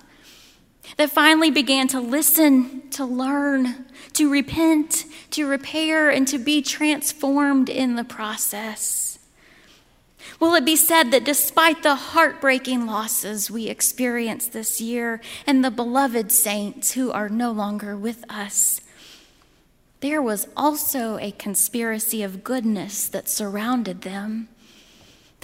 that 0.97 1.11
finally 1.11 1.51
began 1.51 1.87
to 1.89 1.99
listen, 1.99 2.89
to 2.91 3.05
learn, 3.05 3.85
to 4.13 4.31
repent, 4.31 5.05
to 5.31 5.47
repair, 5.47 6.09
and 6.09 6.27
to 6.27 6.37
be 6.37 6.61
transformed 6.61 7.69
in 7.69 7.95
the 7.95 8.03
process. 8.03 9.19
Will 10.39 10.55
it 10.55 10.65
be 10.65 10.75
said 10.75 11.11
that 11.11 11.23
despite 11.23 11.83
the 11.83 11.95
heartbreaking 11.95 12.85
losses 12.85 13.49
we 13.49 13.67
experienced 13.67 14.51
this 14.51 14.81
year 14.81 15.21
and 15.47 15.63
the 15.63 15.71
beloved 15.71 16.31
saints 16.31 16.93
who 16.93 17.11
are 17.11 17.29
no 17.29 17.51
longer 17.51 17.95
with 17.95 18.23
us, 18.29 18.81
there 20.01 20.21
was 20.21 20.47
also 20.55 21.17
a 21.17 21.31
conspiracy 21.31 22.21
of 22.21 22.43
goodness 22.43 23.07
that 23.07 23.29
surrounded 23.29 24.01
them, 24.01 24.49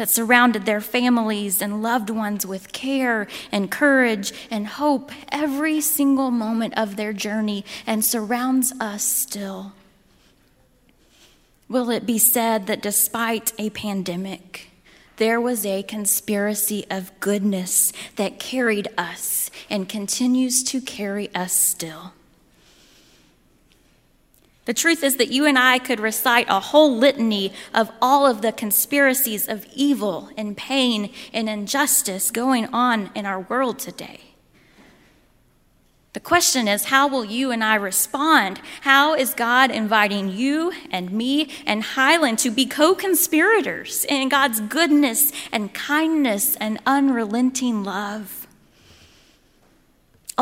that 0.02 0.10
surrounded 0.10 0.66
their 0.66 0.82
families 0.82 1.62
and 1.62 1.84
loved 1.84 2.10
ones 2.10 2.44
with 2.44 2.72
care 2.72 3.28
and 3.52 3.70
courage 3.70 4.34
and 4.50 4.66
hope 4.66 5.12
every 5.32 5.80
single 5.80 6.32
moment 6.32 6.76
of 6.76 6.96
their 6.96 7.14
journey 7.14 7.64
and 7.86 8.04
surrounds 8.04 8.74
us 8.80 9.06
still. 9.06 9.74
Will 11.70 11.92
it 11.92 12.08
be 12.08 12.18
said 12.18 12.66
that 12.66 12.82
despite 12.82 13.54
a 13.60 13.70
pandemic, 13.70 14.72
there 15.18 15.40
was 15.40 15.68
a 15.68 15.84
conspiracy 15.84 16.84
of 16.90 17.12
goodness 17.20 17.94
that 18.16 18.40
carried 18.40 18.88
us 18.98 19.52
and 19.70 19.88
continues 19.88 20.64
to 20.64 20.82
carry 20.82 21.32
us 21.36 21.54
still. 21.54 22.14
The 24.66 24.74
truth 24.74 25.04
is 25.04 25.18
that 25.18 25.32
you 25.32 25.46
and 25.46 25.58
I 25.58 25.80
could 25.80 26.00
recite 26.00 26.46
a 26.48 26.60
whole 26.60 26.96
litany 26.96 27.52
of 27.74 27.92
all 28.02 28.28
of 28.28 28.42
the 28.42 28.52
conspiracies 28.52 29.48
of 29.48 29.66
evil 29.74 30.30
and 30.38 30.56
pain 30.56 31.12
and 31.34 31.50
injustice 31.50 32.30
going 32.30 32.68
on 32.68 33.10
in 33.16 33.26
our 33.26 33.42
world 33.42 33.80
today. 33.80 34.20
The 36.14 36.20
question 36.20 36.68
is, 36.68 36.86
how 36.86 37.08
will 37.08 37.24
you 37.24 37.52
and 37.52 37.64
I 37.64 37.76
respond? 37.76 38.60
How 38.82 39.16
is 39.16 39.34
God 39.34 39.72
inviting 39.72 40.30
you 40.30 40.74
and 40.92 41.10
me 41.10 41.50
and 41.66 41.82
Highland 41.82 42.38
to 42.40 42.52
be 42.52 42.66
co 42.66 42.94
conspirators 42.94 44.06
in 44.06 44.28
God's 44.28 44.60
goodness 44.60 45.32
and 45.54 45.74
kindness 45.74 46.58
and 46.58 46.80
unrelenting 46.86 47.86
love? 47.86 48.41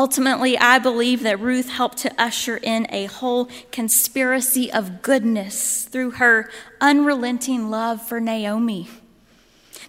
Ultimately, 0.00 0.56
I 0.56 0.78
believe 0.78 1.22
that 1.24 1.40
Ruth 1.40 1.68
helped 1.68 1.98
to 1.98 2.14
usher 2.16 2.56
in 2.56 2.86
a 2.88 3.04
whole 3.04 3.50
conspiracy 3.70 4.72
of 4.72 5.02
goodness 5.02 5.84
through 5.84 6.12
her 6.12 6.50
unrelenting 6.80 7.68
love 7.68 8.00
for 8.00 8.18
Naomi. 8.18 8.88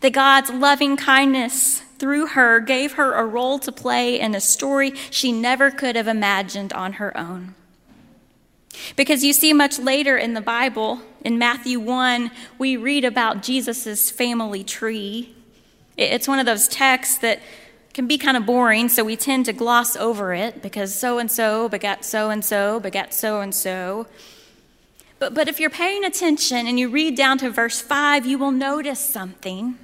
That 0.02 0.12
God's 0.12 0.50
loving 0.50 0.97
kindness 0.97 1.80
through 1.97 2.28
her, 2.28 2.60
gave 2.60 2.95
her 2.95 3.13
a 3.13 3.26
role 3.26 3.58
to 3.60 3.71
play 3.71 4.19
in 4.19 4.36
a 4.36 4.41
story 4.41 4.91
she 5.12 5.32
never 5.32 5.71
could 5.71 5.95
have 5.95 6.10
imagined 6.10 6.74
on 6.74 6.93
her 6.93 7.17
own. 7.17 7.56
Because 8.97 9.24
you 9.24 9.32
see, 9.32 9.54
much 9.54 9.80
later 9.80 10.17
in 10.17 10.34
the 10.34 10.41
Bible, 10.41 11.00
in 11.24 11.38
Matthew 11.38 11.80
1, 11.80 12.32
we 12.58 12.76
read 12.76 13.06
about 13.06 13.43
Jesus' 13.43 14.12
family 14.12 14.65
tree. 14.65 15.34
It's 15.95 16.28
one 16.28 16.39
of 16.39 16.45
those 16.45 16.67
texts 16.67 17.17
that 17.19 17.39
can 17.94 18.08
be 18.08 18.18
kind 18.18 18.38
of 18.38 18.46
boring, 18.46 18.90
so 18.90 19.04
we 19.04 19.16
tend 19.16 19.46
to 19.46 19.54
gloss 19.54 19.96
over 19.96 20.34
it 20.34 20.62
because 20.62 20.94
so 20.94 21.20
and 21.20 21.30
so 21.30 21.68
begat 21.68 22.06
so 22.06 22.30
and 22.30 22.44
so 22.44 22.80
begat 22.80 23.14
so 23.14 23.42
and 23.42 23.54
so. 23.54 24.08
But, 25.20 25.34
but 25.34 25.48
if 25.48 25.60
you're 25.60 25.70
paying 25.70 26.04
attention 26.04 26.68
and 26.68 26.80
you 26.80 26.90
read 26.90 27.16
down 27.16 27.38
to 27.40 27.50
verse 27.50 27.82
5, 27.82 28.26
you 28.26 28.38
will 28.38 28.52
notice 28.52 29.00
something. 29.00 29.78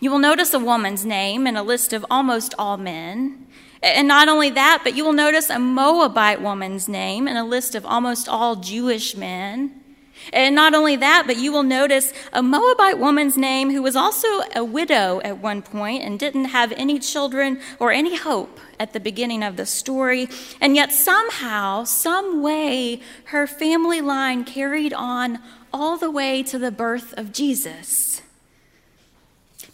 You 0.00 0.10
will 0.10 0.18
notice 0.18 0.52
a 0.54 0.58
woman's 0.58 1.04
name 1.04 1.46
in 1.46 1.56
a 1.56 1.62
list 1.62 1.92
of 1.92 2.04
almost 2.10 2.54
all 2.58 2.76
men. 2.76 3.46
And 3.82 4.08
not 4.08 4.28
only 4.28 4.50
that, 4.50 4.80
but 4.82 4.94
you 4.94 5.04
will 5.04 5.12
notice 5.12 5.50
a 5.50 5.58
Moabite 5.58 6.40
woman's 6.40 6.88
name 6.88 7.26
in 7.26 7.36
a 7.36 7.44
list 7.44 7.74
of 7.74 7.84
almost 7.84 8.28
all 8.28 8.56
Jewish 8.56 9.16
men. 9.16 9.83
And 10.32 10.54
not 10.54 10.74
only 10.74 10.96
that, 10.96 11.24
but 11.26 11.36
you 11.36 11.52
will 11.52 11.62
notice 11.62 12.12
a 12.32 12.42
Moabite 12.42 12.98
woman's 12.98 13.36
name 13.36 13.70
who 13.70 13.82
was 13.82 13.96
also 13.96 14.26
a 14.54 14.64
widow 14.64 15.20
at 15.24 15.38
one 15.38 15.62
point 15.62 16.02
and 16.02 16.18
didn't 16.18 16.46
have 16.46 16.72
any 16.72 16.98
children 16.98 17.60
or 17.78 17.92
any 17.92 18.16
hope 18.16 18.58
at 18.80 18.92
the 18.92 19.00
beginning 19.00 19.42
of 19.42 19.56
the 19.56 19.66
story. 19.66 20.28
And 20.60 20.74
yet, 20.74 20.92
somehow, 20.92 21.84
some 21.84 22.42
way, 22.42 23.00
her 23.26 23.46
family 23.46 24.00
line 24.00 24.44
carried 24.44 24.92
on 24.92 25.38
all 25.72 25.96
the 25.96 26.10
way 26.10 26.42
to 26.44 26.58
the 26.58 26.70
birth 26.70 27.12
of 27.14 27.32
Jesus. 27.32 28.22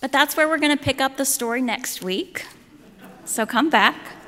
But 0.01 0.13
that's 0.13 0.37
where 0.37 0.49
we're 0.49 0.59
going 0.59 0.77
to 0.77 0.83
pick 0.83 1.01
up 1.01 1.17
the 1.17 1.27
story 1.27 1.61
next 1.61 2.03
week. 2.03 2.47
So 3.25 3.45
come 3.47 3.71
back. 3.71 4.19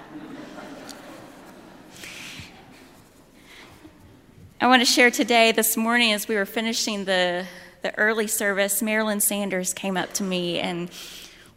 I 4.63 4.69
want 4.69 4.81
to 4.81 4.87
share 4.87 5.11
today, 5.11 5.51
this 5.51 5.77
morning, 5.77 6.13
as 6.13 6.29
we 6.29 6.37
were 6.37 6.47
finishing 6.47 7.05
the, 7.05 7.47
the 7.83 7.93
early 7.99 8.29
service, 8.29 8.81
Marilyn 8.81 9.19
Sanders 9.19 9.75
came 9.75 9.97
up 9.97 10.13
to 10.13 10.23
me 10.23 10.61
and 10.61 10.89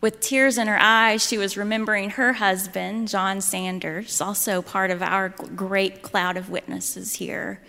with 0.01 0.21
tears 0.21 0.57
in 0.57 0.65
her 0.65 0.79
eyes, 0.79 1.23
she 1.23 1.37
was 1.37 1.55
remembering 1.55 2.09
her 2.09 2.33
husband, 2.33 3.07
John 3.09 3.41
Sanders, 3.41 4.21
also 4.21 4.63
part 4.63 4.89
of 4.89 5.03
our 5.03 5.29
great 5.29 6.01
cloud 6.01 6.35
of 6.35 6.49
witnesses 6.49 7.13
here. 7.13 7.61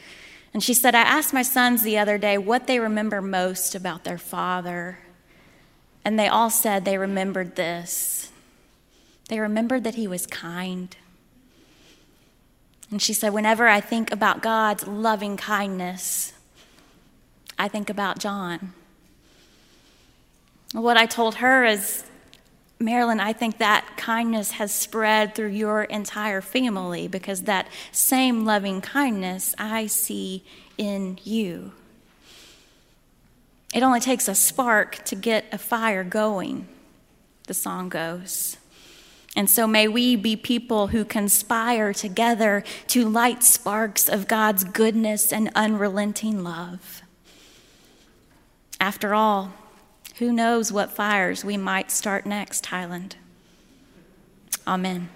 And 0.54 0.64
she 0.64 0.72
said, 0.72 0.94
I 0.94 1.02
asked 1.02 1.34
my 1.34 1.42
sons 1.42 1.82
the 1.82 1.98
other 1.98 2.16
day 2.16 2.38
what 2.38 2.66
they 2.66 2.80
remember 2.80 3.20
most 3.20 3.74
about 3.74 4.04
their 4.04 4.16
father. 4.16 5.00
And 6.02 6.18
they 6.18 6.28
all 6.28 6.48
said 6.48 6.86
they 6.86 6.96
remembered 6.96 7.56
this. 7.56 8.32
They 9.28 9.38
remembered 9.38 9.84
that 9.84 9.96
he 9.96 10.08
was 10.08 10.26
kind. 10.26 10.96
And 12.90 13.02
she 13.02 13.12
said, 13.12 13.32
Whenever 13.32 13.66
I 13.66 13.80
think 13.80 14.12
about 14.12 14.42
God's 14.42 14.86
loving 14.86 15.36
kindness, 15.36 16.32
I 17.58 17.68
think 17.68 17.90
about 17.90 18.18
John. 18.18 18.72
What 20.72 20.96
I 20.96 21.06
told 21.06 21.36
her 21.36 21.64
is, 21.64 22.04
Marilyn, 22.78 23.20
I 23.20 23.32
think 23.32 23.58
that 23.58 23.94
kindness 23.96 24.52
has 24.52 24.72
spread 24.72 25.34
through 25.34 25.48
your 25.48 25.84
entire 25.84 26.42
family 26.42 27.08
because 27.08 27.42
that 27.42 27.68
same 27.92 28.44
loving 28.44 28.82
kindness 28.82 29.54
I 29.58 29.86
see 29.86 30.44
in 30.76 31.18
you. 31.24 31.72
It 33.74 33.82
only 33.82 34.00
takes 34.00 34.28
a 34.28 34.34
spark 34.34 35.04
to 35.06 35.14
get 35.14 35.46
a 35.52 35.58
fire 35.58 36.04
going, 36.04 36.68
the 37.46 37.54
song 37.54 37.88
goes. 37.88 38.58
And 39.36 39.50
so 39.50 39.66
may 39.66 39.86
we 39.86 40.16
be 40.16 40.34
people 40.34 40.88
who 40.88 41.04
conspire 41.04 41.92
together 41.92 42.64
to 42.88 43.06
light 43.06 43.42
sparks 43.42 44.08
of 44.08 44.26
God's 44.26 44.64
goodness 44.64 45.30
and 45.30 45.50
unrelenting 45.54 46.42
love. 46.42 47.02
After 48.80 49.14
all, 49.14 49.52
who 50.18 50.32
knows 50.32 50.72
what 50.72 50.90
fires 50.90 51.44
we 51.44 51.58
might 51.58 51.90
start 51.90 52.24
next, 52.24 52.66
Highland? 52.66 53.16
Amen. 54.66 55.10